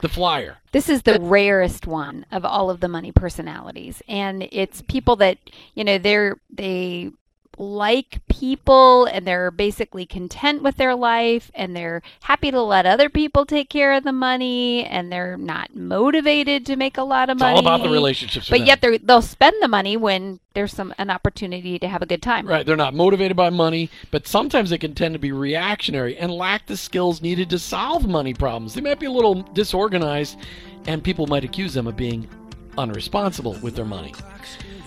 [0.00, 0.58] The flyer.
[0.72, 5.38] This is the rarest one of all of the money personalities, and it's people that
[5.74, 7.12] you know they're they
[7.58, 13.08] like people and they're basically content with their life and they're happy to let other
[13.08, 17.36] people take care of the money and they're not motivated to make a lot of
[17.36, 17.54] it's money.
[17.54, 18.48] all about the relationships.
[18.48, 22.06] But yet they they'll spend the money when there's some an opportunity to have a
[22.06, 22.46] good time.
[22.46, 22.64] Right.
[22.64, 26.66] They're not motivated by money, but sometimes they can tend to be reactionary and lack
[26.66, 28.74] the skills needed to solve money problems.
[28.74, 30.38] They might be a little disorganized
[30.86, 32.28] and people might accuse them of being
[32.76, 34.14] unresponsible with their money.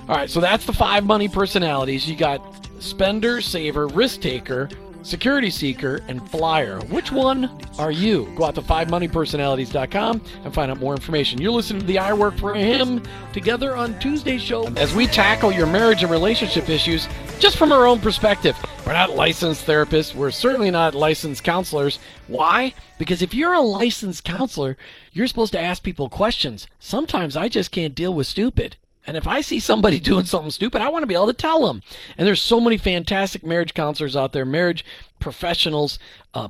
[0.08, 2.08] All right, so that's the five money personalities.
[2.08, 2.42] You got
[2.80, 4.70] spender, saver, risk taker,
[5.02, 6.80] security seeker, and flyer.
[6.92, 8.32] Which one are you?
[8.36, 11.42] Go out to fivemoneypersonalities.com and find out more information.
[11.42, 13.02] You're listening to the I Work for Him
[13.34, 17.08] together on Tuesday's show as we tackle your marriage and relationship issues
[17.40, 18.56] just from our own perspective.
[18.86, 20.14] We're not licensed therapists.
[20.14, 21.98] We're certainly not licensed counselors.
[22.28, 22.76] Why?
[23.00, 24.78] Because if you're a licensed counselor,
[25.14, 26.68] you're supposed to ask people questions.
[26.80, 28.78] Sometimes I just can't deal with stupid.
[29.08, 31.68] And if I see somebody doing something stupid, I want to be able to tell
[31.68, 31.82] them.
[32.18, 34.86] And there's so many fantastic marriage counselors out there, marriage
[35.20, 36.00] professionals,
[36.34, 36.50] uh,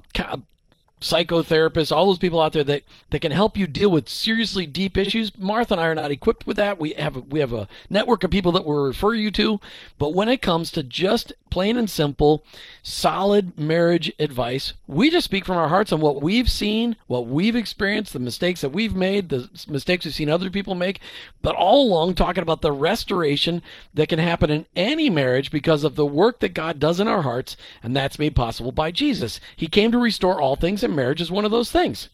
[1.02, 4.98] psychotherapists, all those people out there that, that can help you deal with seriously deep
[4.98, 5.38] issues.
[5.38, 6.80] Martha and I are not equipped with that.
[6.80, 9.60] We have a, we have a network of people that we'll refer you to.
[9.98, 12.44] But when it comes to just plain and simple,
[12.84, 17.56] solid marriage advice, we just speak from our hearts on what we've seen, what we've
[17.56, 21.00] experienced, the mistakes that we've made, the mistakes we've seen other people make,
[21.42, 23.62] but all along talking about the restoration
[23.94, 27.22] that can happen in any marriage because of the work that God does in our
[27.22, 29.40] hearts, and that's made possible by Jesus.
[29.56, 32.10] He came to restore all things and marriage is one of those things.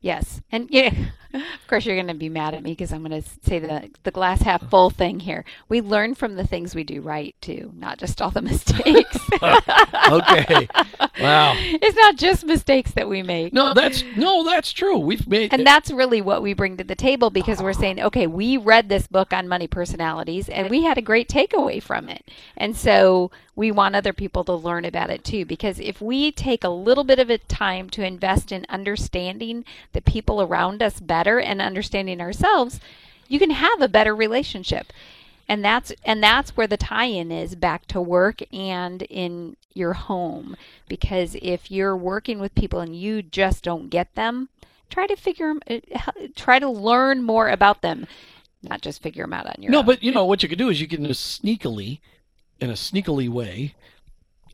[0.00, 0.94] Yes, and yeah,
[1.34, 3.90] of course you're going to be mad at me because I'm going to say the
[4.02, 5.44] the glass half full thing here.
[5.68, 9.18] We learn from the things we do right too, not just all the mistakes.
[9.42, 10.68] okay,
[11.20, 11.54] wow.
[11.56, 13.52] It's not just mistakes that we make.
[13.52, 14.98] No, that's no, that's true.
[14.98, 18.26] We've made, and that's really what we bring to the table because we're saying, okay,
[18.26, 22.30] we read this book on money personalities and we had a great takeaway from it,
[22.56, 25.44] and so we want other people to learn about it too.
[25.44, 30.00] Because if we take a little bit of a time to invest in understanding the
[30.00, 32.78] people around us better and understanding ourselves,
[33.26, 34.92] you can have a better relationship.
[35.48, 40.56] And that's and that's where the tie-in is back to work and in your home.
[40.88, 44.50] Because if you're working with people and you just don't get them,
[44.88, 48.06] try to figure uh, try to learn more about them,
[48.62, 49.72] not just figure them out on your own.
[49.72, 49.86] no, own.
[49.86, 51.98] but you know what you could do is you can just sneakily,
[52.60, 53.74] in a sneakily way,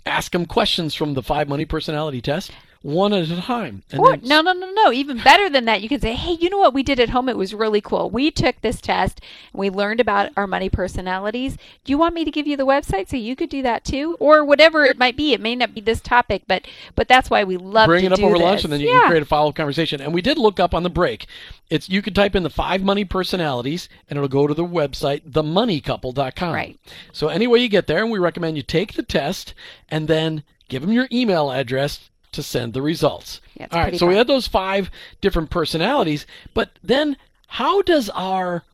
[0.06, 2.50] ask them questions from the five money personality test
[2.84, 3.82] one at a time.
[3.96, 4.92] or, no, no, no, no.
[4.92, 7.30] Even better than that, you can say, hey, you know what we did at home?
[7.30, 8.10] It was really cool.
[8.10, 9.22] We took this test
[9.54, 11.56] and we learned about our money personalities.
[11.84, 14.18] Do you want me to give you the website so you could do that too?
[14.20, 15.32] Or whatever it might be.
[15.32, 18.20] It may not be this topic, but but that's why we love Bring it up
[18.20, 18.42] over this.
[18.42, 19.00] lunch and then you yeah.
[19.00, 20.02] can create a follow up conversation.
[20.02, 21.26] And we did look up on the break.
[21.70, 25.22] It's You can type in the five money personalities and it'll go to the website,
[25.30, 26.52] themoneycouple.com.
[26.52, 26.78] Right.
[27.12, 29.54] So anyway you get there, and we recommend you take the test
[29.88, 33.40] and then give them your email address to send the results.
[33.54, 34.08] Yeah, All right, so fun.
[34.10, 37.16] we had those five different personalities, but then
[37.46, 38.64] how does our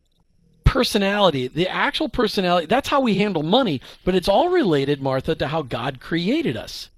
[0.63, 5.47] personality, the actual personality, that's how we handle money, but it's all related, Martha, to
[5.47, 6.89] how God created us.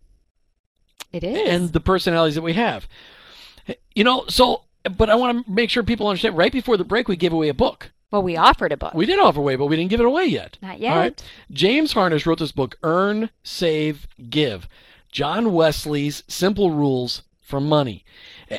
[1.11, 1.49] It is.
[1.49, 2.87] And the personalities that we have.
[3.95, 4.63] You know, so,
[4.97, 7.49] but I want to make sure people understand right before the break, we gave away
[7.49, 7.91] a book.
[8.11, 8.93] Well, we offered a book.
[8.93, 10.59] We did offer away, but we didn't give it away yet.
[10.61, 10.91] Not yet.
[10.91, 11.23] All right.
[11.51, 14.67] James Harnish wrote this book, Earn, Save, Give.
[15.13, 18.03] John Wesley's Simple Rules for Money.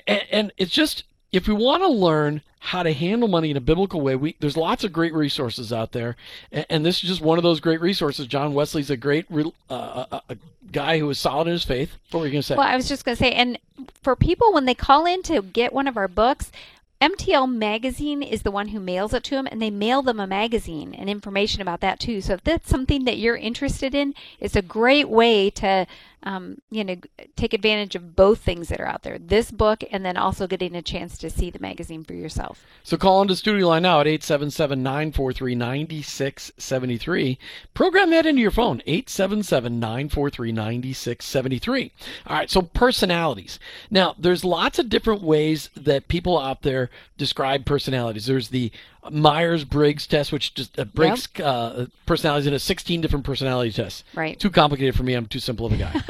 [0.07, 3.61] And, and it's just, if we want to learn how to handle money in a
[3.61, 6.17] biblical way, we, there's lots of great resources out there.
[6.53, 8.29] And, and this is just one of those great resources.
[8.29, 10.37] John Wesley's a great uh, a, uh, uh, a
[10.71, 11.97] guy who is solid in his faith.
[12.12, 12.55] What were you going to say?
[12.55, 13.59] Well, I was just going to say, and
[14.03, 16.53] for people, when they call in to get one of our books,
[17.01, 20.27] MTL Magazine is the one who mails it to them, and they mail them a
[20.27, 22.23] magazine and information about that too.
[22.23, 25.87] So if that's something that you're interested in, it's a great way to
[26.25, 26.97] um, you know,
[27.37, 30.75] take advantage of both things that are out there this book and then also getting
[30.75, 32.65] a chance to see the magazine for yourself.
[32.83, 37.39] So call into studio line now at 877 943 9673.
[37.75, 41.93] Program that into your phone 877 943 9673.
[42.27, 43.59] All right, so personalities.
[43.91, 48.27] Now, there's lots of different ways that people out there describe personalities.
[48.27, 48.73] There's the
[49.11, 54.05] Myers Briggs test, which just uh, breaks uh, personalities into 16 different personality tests.
[54.14, 54.38] Right.
[54.38, 55.14] Too complicated for me.
[55.14, 56.01] I'm too simple of a guy.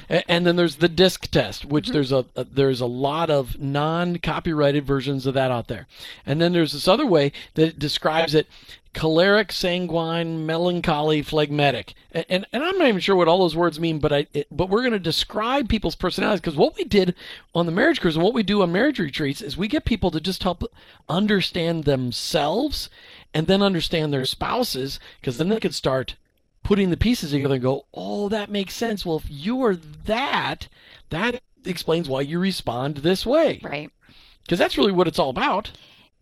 [0.10, 3.58] A- and then there's the DISC test, which there's a, a there's a lot of
[3.58, 5.86] non-copyrighted versions of that out there.
[6.26, 8.46] And then there's this other way that describes it
[8.94, 11.94] choleric, sanguine, melancholy, phlegmatic.
[12.12, 14.46] And, and, and I'm not even sure what all those words mean, but I it,
[14.50, 17.14] but we're going to describe people's personalities because what we did
[17.54, 20.10] on the marriage cruise and what we do on marriage retreats is we get people
[20.12, 20.64] to just help
[21.08, 22.88] understand themselves
[23.34, 26.14] and then understand their spouses because then they could start
[26.62, 29.04] putting the pieces together and go, oh, that makes sense.
[29.04, 30.68] Well, if you're that,
[31.10, 33.60] that explains why you respond this way.
[33.62, 33.90] Right.
[34.42, 35.72] Because that's really what it's all about.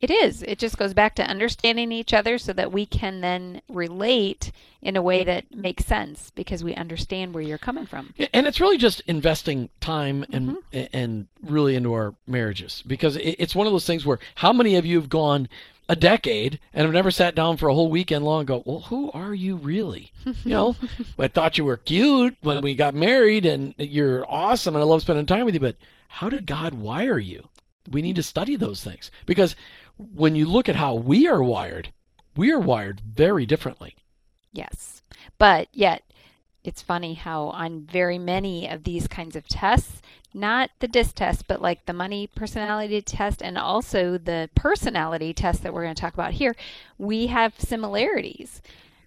[0.02, 0.42] It is.
[0.42, 4.50] It just goes back to understanding each other so that we can then relate
[4.82, 8.12] in a way that makes sense because we understand where you're coming from.
[8.34, 10.84] And it's really just investing time and mm-hmm.
[10.92, 14.84] and really into our marriages because it's one of those things where how many of
[14.84, 15.48] you have gone
[15.88, 18.80] a decade and have never sat down for a whole weekend long and go, well,
[18.80, 20.10] who are you really?
[20.24, 20.76] You know,
[21.18, 25.02] I thought you were cute when we got married and you're awesome and I love
[25.02, 25.76] spending time with you, but
[26.08, 27.48] how did God wire you?
[27.90, 29.54] We need to study those things because
[29.96, 31.92] when you look at how we are wired,
[32.36, 33.96] we are wired very differently.
[34.52, 35.02] Yes.
[35.38, 36.02] But yet,
[36.64, 40.00] it's funny how on very many of these kinds of tests,
[40.32, 45.62] not the DISC test, but like the money personality test and also the personality test
[45.62, 46.54] that we're going to talk about here,
[46.98, 48.62] we have similarities.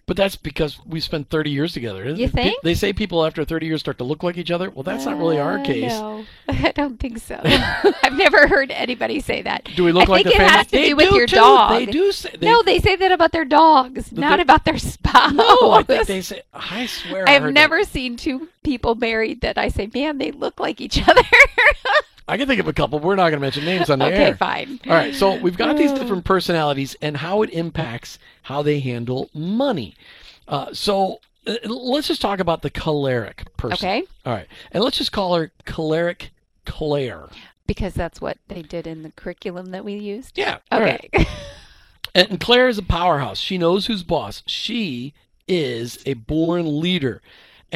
[0.06, 2.08] But that's because we spent 30 years together.
[2.08, 2.62] You think?
[2.62, 4.70] They say people after 30 years start to look like each other.
[4.70, 5.90] Well, that's not really our Uh, case.
[5.90, 7.40] No, I don't think so.
[7.44, 9.64] I've never heard anybody say that.
[9.74, 10.56] Do we look I like think the it family?
[10.58, 11.34] has to they do with do your too.
[11.36, 11.70] dog.
[11.72, 12.30] They do say.
[12.38, 15.32] They, no, they say that about their dogs, not about their spouse.
[15.32, 16.42] No, I think they say.
[16.54, 17.28] I swear.
[17.28, 20.98] I I've never seen two people married that I say, man, they look like each
[21.08, 21.22] other.
[22.28, 22.98] I can think of a couple.
[22.98, 24.36] We're not going to mention names on the okay, air.
[24.36, 24.80] fine.
[24.86, 25.14] All right.
[25.14, 29.94] So we've got these different personalities and how it impacts how they handle money.
[30.48, 33.88] Uh, so uh, let's just talk about the choleric person.
[33.88, 34.46] Okay, All right.
[34.72, 36.30] And let's just call her choleric
[36.64, 37.28] Claire.
[37.66, 40.36] because that's what they did in the curriculum that we used.
[40.36, 40.58] Yeah.
[40.72, 41.08] all right.
[41.14, 41.26] Okay.
[42.14, 43.38] And Claire is a powerhouse.
[43.38, 44.42] She knows who's boss.
[44.46, 45.12] She
[45.46, 47.20] is a born leader.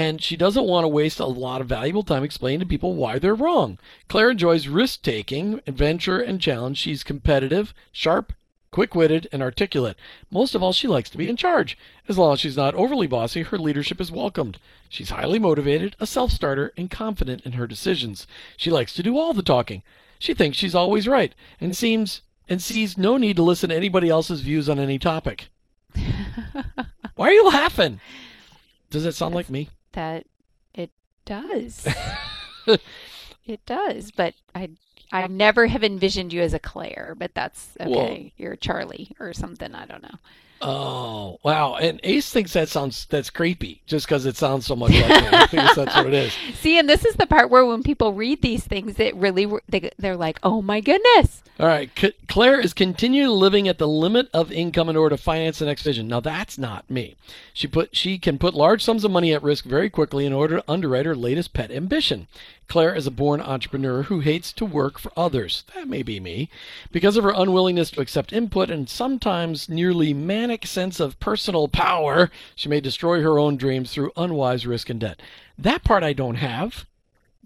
[0.01, 3.19] And she doesn't want to waste a lot of valuable time explaining to people why
[3.19, 3.79] they're wrong.
[4.09, 6.79] Claire enjoys risk taking, adventure, and challenge.
[6.79, 8.33] She's competitive, sharp,
[8.71, 9.99] quick witted, and articulate.
[10.31, 11.77] Most of all, she likes to be in charge.
[12.09, 14.59] As long as she's not overly bossy, her leadership is welcomed.
[14.89, 18.27] She's highly motivated, a self starter, and confident in her decisions.
[18.57, 19.83] She likes to do all the talking.
[20.19, 24.09] She thinks she's always right and seems and sees no need to listen to anybody
[24.09, 25.49] else's views on any topic.
[27.17, 28.01] Why are you laughing?
[28.89, 29.69] Does that sound like me?
[29.92, 30.26] That
[30.74, 30.90] it
[31.24, 31.87] does.
[33.46, 34.70] it does, but I
[35.12, 38.33] I never have envisioned you as a Claire, but that's okay.
[38.37, 39.74] You're Charlie or something.
[39.74, 40.18] I don't know.
[40.62, 41.77] Oh, wow.
[41.77, 45.29] And Ace thinks that sounds that's creepy just because it sounds so much like me.
[45.33, 46.33] I think that's what it is.
[46.61, 49.90] See, and this is the part where when people read these things, it really they,
[49.99, 51.90] they're like, "Oh my goodness!" All right.
[51.99, 55.66] C- Claire is continually living at the limit of income in order to finance the
[55.66, 56.09] next vision.
[56.09, 57.16] Now that's not me.
[57.55, 60.57] She put she can put large sums of money at risk very quickly in order
[60.57, 62.29] to underwrite her latest pet ambition.
[62.71, 65.65] Claire is a born entrepreneur who hates to work for others.
[65.75, 66.49] That may be me.
[66.93, 72.31] Because of her unwillingness to accept input and sometimes nearly manic sense of personal power,
[72.55, 75.21] she may destroy her own dreams through unwise risk and debt.
[75.59, 76.87] That part I don't have,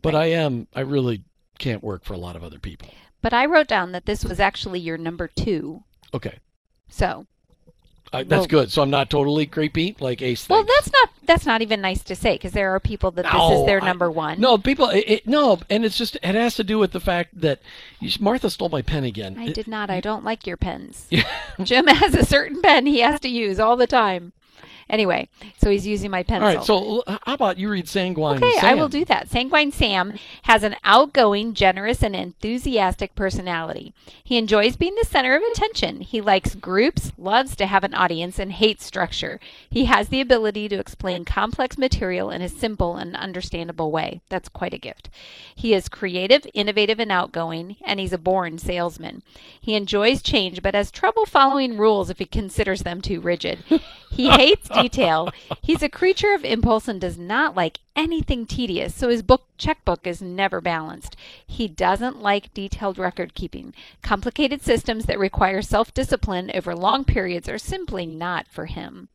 [0.03, 1.25] but I am I really
[1.59, 2.91] can't work for a lot of other people.
[3.23, 5.85] But I wrote down that this was actually your number two.
[6.13, 6.39] Okay.
[6.91, 7.25] So,
[8.15, 8.71] Uh, that's Well- good.
[8.73, 10.49] So I'm not totally creepy like Ace.
[10.49, 10.75] well, thinks.
[10.75, 13.67] that's not that's not even nice to say because there are people that this is
[13.67, 14.41] their I- number one.
[14.41, 14.89] No, people.
[14.91, 17.61] It, it- no, and it's just it has to do with the fact that
[18.01, 19.37] you, Martha stole my pen again.
[19.39, 19.91] I It- did not.
[19.91, 21.09] I don't like your pens.
[21.63, 24.33] Jim has a certain pen he has to use all the time.
[24.89, 26.47] Anyway, so he's using my All pencil.
[26.47, 26.65] right.
[26.65, 28.37] So how about you read Sanguine?
[28.43, 29.29] Okay, I will do that.
[29.31, 33.93] Sanguine Sam has an outgoing, generous, and enthusiastic personality.
[34.23, 36.01] He enjoys being the center of attention.
[36.01, 39.41] He likes groups, loves to have an audience, and hates structure.
[39.71, 44.21] He has the ability to explain complex material in a simple and understandable way.
[44.29, 45.09] That's quite a gift.
[45.55, 49.23] He is creative, innovative, and outgoing, and he's a born salesman.
[49.61, 53.65] He enjoys change, but has trouble following rules if he considers them too rigid.
[54.11, 55.31] He hates detail.
[55.63, 60.07] He's a creature of impulse and does not like anything tedious, so his book checkbook
[60.07, 61.17] is never balanced.
[61.47, 63.73] He doesn't like detailed record keeping.
[64.03, 69.09] Complicated systems that require self-discipline over long periods are simply not for him.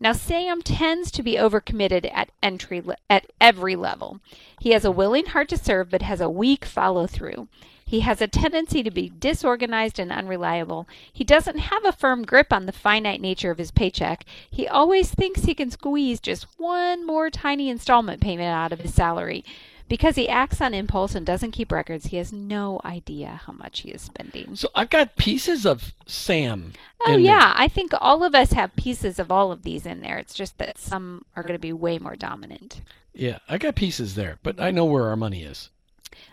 [0.00, 4.20] Now, Sam tends to be overcommitted at entry le- at every level.
[4.60, 7.48] He has a willing heart to serve, but has a weak follow through.
[7.84, 10.88] He has a tendency to be disorganized and unreliable.
[11.12, 14.24] He doesn't have a firm grip on the finite nature of his paycheck.
[14.50, 18.94] He always thinks he can squeeze just one more tiny installment payment out of his
[18.94, 19.44] salary.
[19.86, 23.80] Because he acts on impulse and doesn't keep records, he has no idea how much
[23.80, 24.56] he is spending.
[24.56, 26.72] So I've got pieces of Sam.
[27.06, 27.52] Oh, yeah.
[27.54, 30.16] I think all of us have pieces of all of these in there.
[30.16, 32.80] It's just that some are going to be way more dominant.
[33.12, 35.68] Yeah, I got pieces there, but I know where our money is.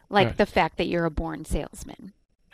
[0.09, 0.38] Like Right.
[0.38, 2.13] the fact that you're a born salesman.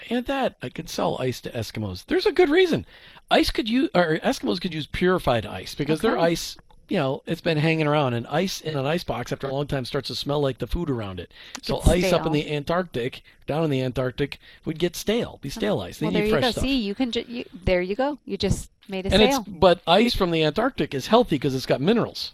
[0.09, 2.05] And that I could sell ice to Eskimos.
[2.05, 2.86] There's a good reason.
[3.32, 6.55] Ice could use, or Eskimos could use purified ice because their ice,
[6.88, 9.65] you know, it's been hanging around, and ice in an ice box after a long
[9.65, 11.32] time starts to smell like the food around it.
[11.63, 15.49] So Gets ice up in the Antarctic, down in the Antarctic, would get stale, be
[15.49, 15.51] oh.
[15.51, 15.97] stale ice.
[15.97, 16.51] They Well, need there you fresh go.
[16.51, 16.63] stuff.
[16.63, 17.11] See, you can.
[17.11, 18.19] Ju- you, there you go.
[18.23, 19.45] You just made a and it's sale.
[19.47, 22.34] but ice from the Antarctic is healthy because it's got minerals.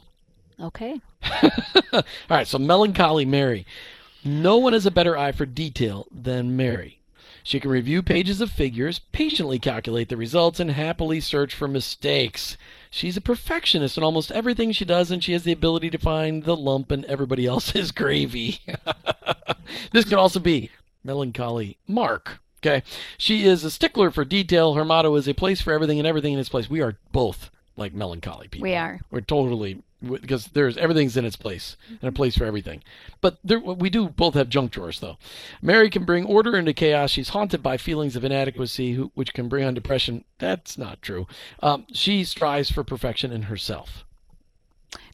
[0.59, 0.99] Okay.
[1.93, 3.65] All right, so melancholy Mary.
[4.25, 6.99] No one has a better eye for detail than Mary.
[7.43, 12.55] She can review pages of figures, patiently calculate the results, and happily search for mistakes.
[12.89, 16.43] She's a perfectionist in almost everything she does, and she has the ability to find
[16.43, 18.61] the lump in everybody else's gravy.
[19.91, 20.69] this could also be
[21.03, 22.39] melancholy Mark.
[22.61, 22.81] Okay.
[23.17, 24.75] She is a stickler for detail.
[24.75, 26.69] Her motto is a place for everything and everything in its place.
[26.69, 28.63] We are both like melancholy people.
[28.63, 29.01] We are.
[29.11, 32.83] We're totally because there's everything's in its place and a place for everything.
[33.21, 35.17] But there, we do both have junk drawers, though.
[35.61, 37.11] Mary can bring order into chaos.
[37.11, 40.25] She's haunted by feelings of inadequacy, who, which can bring on depression.
[40.39, 41.27] That's not true.
[41.61, 44.05] Um, she strives for perfection in herself.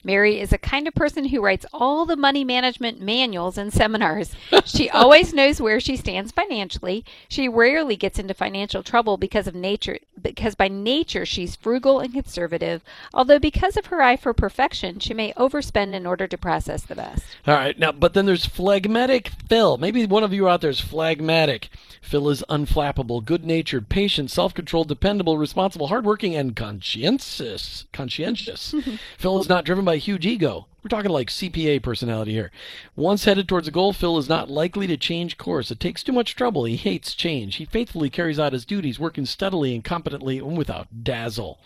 [0.03, 4.33] Mary is a kind of person who writes all the money management manuals and seminars.
[4.65, 7.03] She always knows where she stands financially.
[7.27, 12.13] She rarely gets into financial trouble because of nature because by nature she's frugal and
[12.13, 12.83] conservative,
[13.13, 16.95] although because of her eye for perfection, she may overspend in order to process the
[16.95, 17.23] best.
[17.47, 19.77] All right, now, but then there's phlegmatic Phil.
[19.77, 21.69] Maybe one of you out there is phlegmatic.
[22.01, 27.85] Phil is unflappable, good natured, patient, self controlled, dependable, responsible, hardworking, and conscientious.
[27.93, 28.73] Conscientious.
[29.17, 30.67] Phil is not driven by huge ego.
[30.83, 32.51] We're talking like CPA personality here.
[32.95, 35.71] Once headed towards a goal, Phil is not likely to change course.
[35.71, 36.65] It takes too much trouble.
[36.65, 37.55] He hates change.
[37.55, 41.57] He faithfully carries out his duties, working steadily and competently and without dazzle.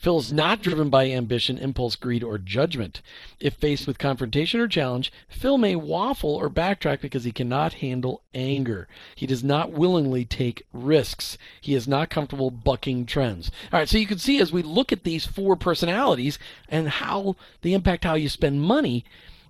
[0.00, 3.02] Phil is not driven by ambition, impulse, greed, or judgment.
[3.38, 8.22] If faced with confrontation or challenge, Phil may waffle or backtrack because he cannot handle
[8.32, 8.88] anger.
[9.14, 11.36] He does not willingly take risks.
[11.60, 13.50] He is not comfortable bucking trends.
[13.70, 16.38] All right, so you can see as we look at these four personalities
[16.70, 19.04] and how they impact how you spend money,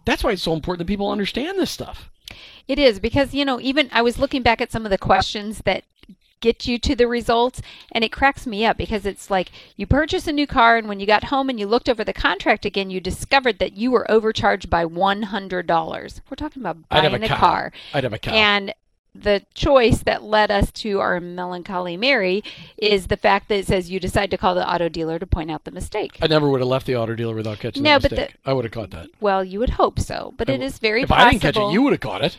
[0.04, 2.10] that's why it's so important that people understand this stuff.
[2.66, 5.62] It is because, you know, even I was looking back at some of the questions
[5.64, 5.84] that
[6.40, 7.60] get you to the results
[7.92, 10.98] and it cracks me up because it's like you purchase a new car and when
[11.00, 14.10] you got home and you looked over the contract again you discovered that you were
[14.10, 17.36] overcharged by $100 we're talking about buying a a, cow.
[17.36, 18.32] car I'd have a cow.
[18.32, 18.74] and
[19.14, 22.42] the choice that led us to our melancholy mary
[22.78, 25.50] is the fact that it says you decide to call the auto dealer to point
[25.50, 28.02] out the mistake I never would have left the auto dealer without catching No, that
[28.02, 28.36] but mistake.
[28.46, 29.08] I would have caught that.
[29.20, 31.42] well you would hope so but I it w- is very if possible I didn't
[31.42, 32.38] catch it, you would have caught it.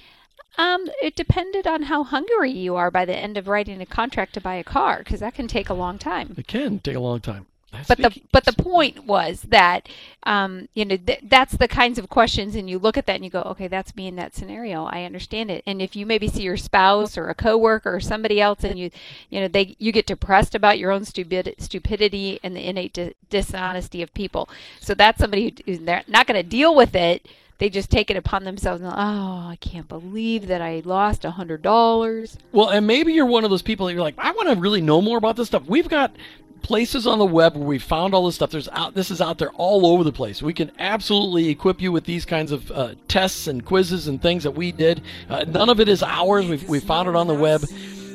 [0.58, 4.34] Um, it depended on how hungry you are by the end of writing a contract
[4.34, 6.36] to buy a car, because that can take a long time.
[6.38, 7.48] It can take a long time.
[7.88, 9.88] But the but the point was that,
[10.24, 13.24] um, you know, th- that's the kinds of questions, and you look at that and
[13.24, 14.84] you go, okay, that's me in that scenario.
[14.84, 15.64] I understand it.
[15.66, 18.92] And if you maybe see your spouse or a coworker or somebody else, and you,
[19.30, 23.16] you know, they you get depressed about your own stupid stupidity and the innate di-
[23.30, 24.50] dishonesty of people.
[24.82, 27.26] So that's somebody who's they're not going to deal with it.
[27.62, 28.82] They just take it upon themselves.
[28.82, 32.36] And, oh, I can't believe that I lost a hundred dollars.
[32.52, 34.82] Well, and maybe you're one of those people that you're like, I want to really
[34.82, 35.68] know more about this stuff.
[35.68, 36.16] We've got
[36.64, 38.50] places on the web where we found all this stuff.
[38.50, 38.96] There's out.
[38.96, 40.42] This is out there all over the place.
[40.42, 44.42] We can absolutely equip you with these kinds of uh, tests and quizzes and things
[44.42, 45.04] that we did.
[45.30, 46.48] Uh, none of it is ours.
[46.48, 47.62] We we found it on the web.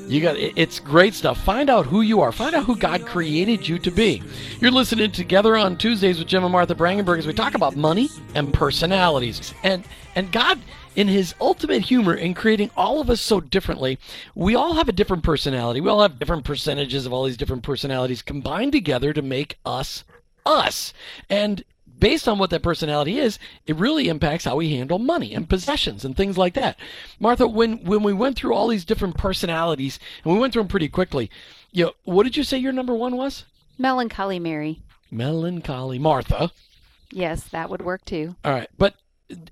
[0.08, 1.42] You got it's great stuff.
[1.42, 2.30] Find out who you are.
[2.30, 4.22] Find out who God created you to be.
[4.60, 8.08] You're listening together on Tuesdays with Jim and Martha Brangenberg as we talk about money
[8.34, 9.52] and personalities.
[9.64, 9.84] And
[10.14, 10.60] and God
[10.94, 13.98] in his ultimate humor in creating all of us so differently,
[14.34, 15.80] we all have a different personality.
[15.80, 20.04] We all have different percentages of all these different personalities combined together to make us
[20.46, 20.94] us.
[21.28, 21.64] And
[21.98, 26.04] based on what that personality is, it really impacts how we handle money and possessions
[26.04, 26.78] and things like that.
[27.18, 30.68] Martha, when when we went through all these different personalities and we went through them
[30.68, 31.30] pretty quickly,
[31.72, 33.44] you know, what did you say your number one was?
[33.78, 34.82] Melancholy Mary.
[35.10, 36.50] Melancholy Martha.
[37.12, 38.34] Yes, that would work too.
[38.44, 38.94] All right, but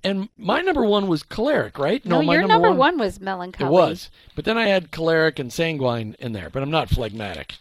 [0.03, 2.05] and my number one was choleric, right?
[2.05, 3.69] No, my your number, one, was melancholy.
[3.69, 7.57] It was, but then I had choleric and sanguine in there, but I'm not phlegmatic.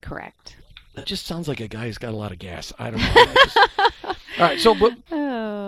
[0.00, 0.56] correct.
[0.94, 2.72] That just sounds like a guy who's got a lot of gas.
[2.78, 3.26] I don't know.
[4.38, 4.96] All right, so but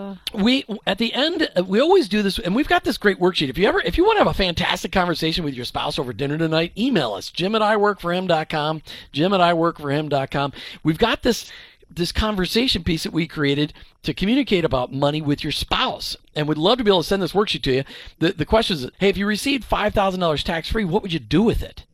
[0.09, 3.49] Oh, we at the end we always do this and we've got this great worksheet.
[3.49, 6.13] If you ever if you want to have a fantastic conversation with your spouse over
[6.13, 10.53] dinner tonight email us jim at iworkforhim.com jim at iworkforhim.com
[10.85, 11.51] we've got this
[11.91, 13.73] this conversation piece that we created
[14.05, 17.23] to communicate about money with your spouse and we'd love to be able to send
[17.23, 17.85] this worksheet to you.
[18.21, 21.43] The, the question is hey if you received $5000 tax free what would you do
[21.43, 21.85] with it?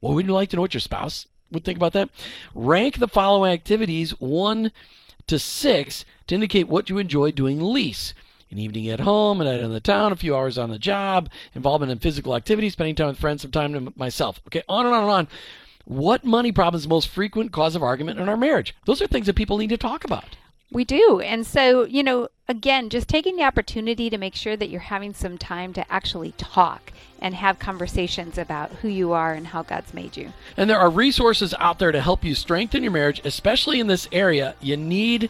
[0.00, 2.10] Well would you like to know what your spouse would think about that
[2.54, 4.72] rank the following activities one
[5.26, 8.14] to six to indicate what you enjoy doing least.
[8.50, 11.30] An evening at home, a night in the town, a few hours on the job,
[11.54, 14.40] involvement in physical activity, spending time with friends, some time to myself.
[14.48, 15.28] Okay, on and on and on.
[15.84, 18.74] What money problem is the most frequent cause of argument in our marriage?
[18.86, 20.36] Those are things that people need to talk about.
[20.72, 21.20] We do.
[21.20, 25.14] And so, you know, again, just taking the opportunity to make sure that you're having
[25.14, 29.92] some time to actually talk and have conversations about who you are and how God's
[29.92, 30.32] made you.
[30.56, 34.08] And there are resources out there to help you strengthen your marriage, especially in this
[34.12, 34.54] area.
[34.60, 35.28] You need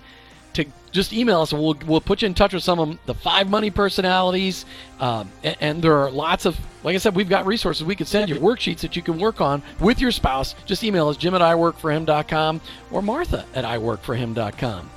[0.53, 3.15] to just email us and we'll, we'll put you in touch with some of the
[3.15, 4.67] five money personalities.
[4.99, 8.07] Um, and, and, there are lots of, like I said, we've got resources we can
[8.07, 10.55] send you, worksheets that you can work on with your spouse.
[10.67, 12.61] Just email us, jim at iworkforhim.com
[12.91, 14.91] or martha at iworkforhim.com.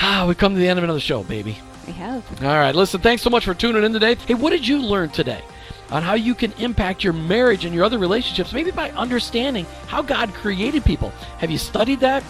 [0.00, 1.58] Ah, we've come to the end of another show, baby.
[1.86, 2.24] We have.
[2.42, 4.16] All right, listen, thanks so much for tuning in today.
[4.26, 5.42] Hey, what did you learn today?
[5.90, 10.02] On how you can impact your marriage and your other relationships, maybe by understanding how
[10.02, 11.10] God created people.
[11.38, 12.24] Have you studied that?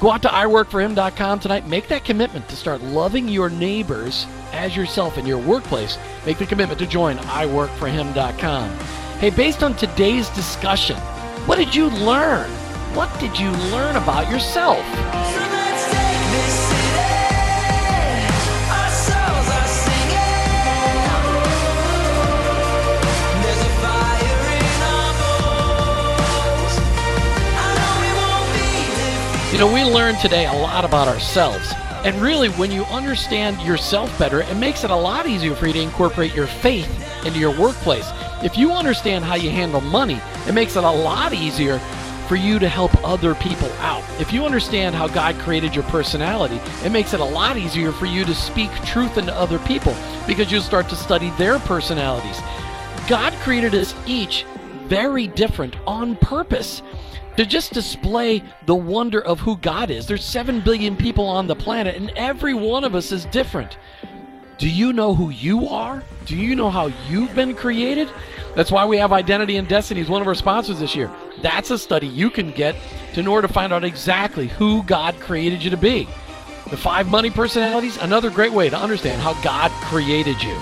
[0.00, 1.66] Go out to iworkforhim.com tonight.
[1.66, 5.98] Make that commitment to start loving your neighbors as yourself in your workplace.
[6.26, 8.70] Make the commitment to join iworkforhim.com.
[9.18, 10.96] Hey, based on today's discussion,
[11.46, 12.48] what did you learn?
[12.94, 14.84] What did you learn about yourself?
[29.58, 31.72] You know, we learned today a lot about ourselves.
[32.04, 35.72] And really, when you understand yourself better, it makes it a lot easier for you
[35.72, 36.88] to incorporate your faith
[37.26, 38.08] into your workplace.
[38.40, 41.80] If you understand how you handle money, it makes it a lot easier
[42.28, 44.04] for you to help other people out.
[44.20, 48.06] If you understand how God created your personality, it makes it a lot easier for
[48.06, 49.96] you to speak truth into other people
[50.28, 52.38] because you'll start to study their personalities.
[53.08, 54.44] God created us each
[54.86, 56.80] very different on purpose
[57.38, 60.08] to just display the wonder of who God is.
[60.08, 63.78] There's 7 billion people on the planet, and every one of us is different.
[64.58, 66.02] Do you know who you are?
[66.24, 68.10] Do you know how you've been created?
[68.56, 71.12] That's why we have Identity and Destiny as one of our sponsors this year.
[71.40, 72.74] That's a study you can get
[73.14, 76.08] in order to find out exactly who God created you to be.
[76.70, 80.58] The five money personalities, another great way to understand how God created you.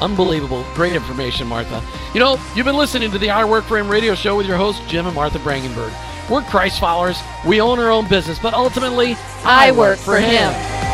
[0.00, 0.64] Unbelievable.
[0.74, 1.82] Great information, Martha.
[2.12, 4.56] You know, you've been listening to the I Work for Him radio show with your
[4.56, 5.92] host, Jim and Martha Brangenberg.
[6.30, 7.18] We're Christ followers.
[7.46, 10.52] We own our own business, but ultimately, I, I work, work for him.
[10.52, 10.85] him.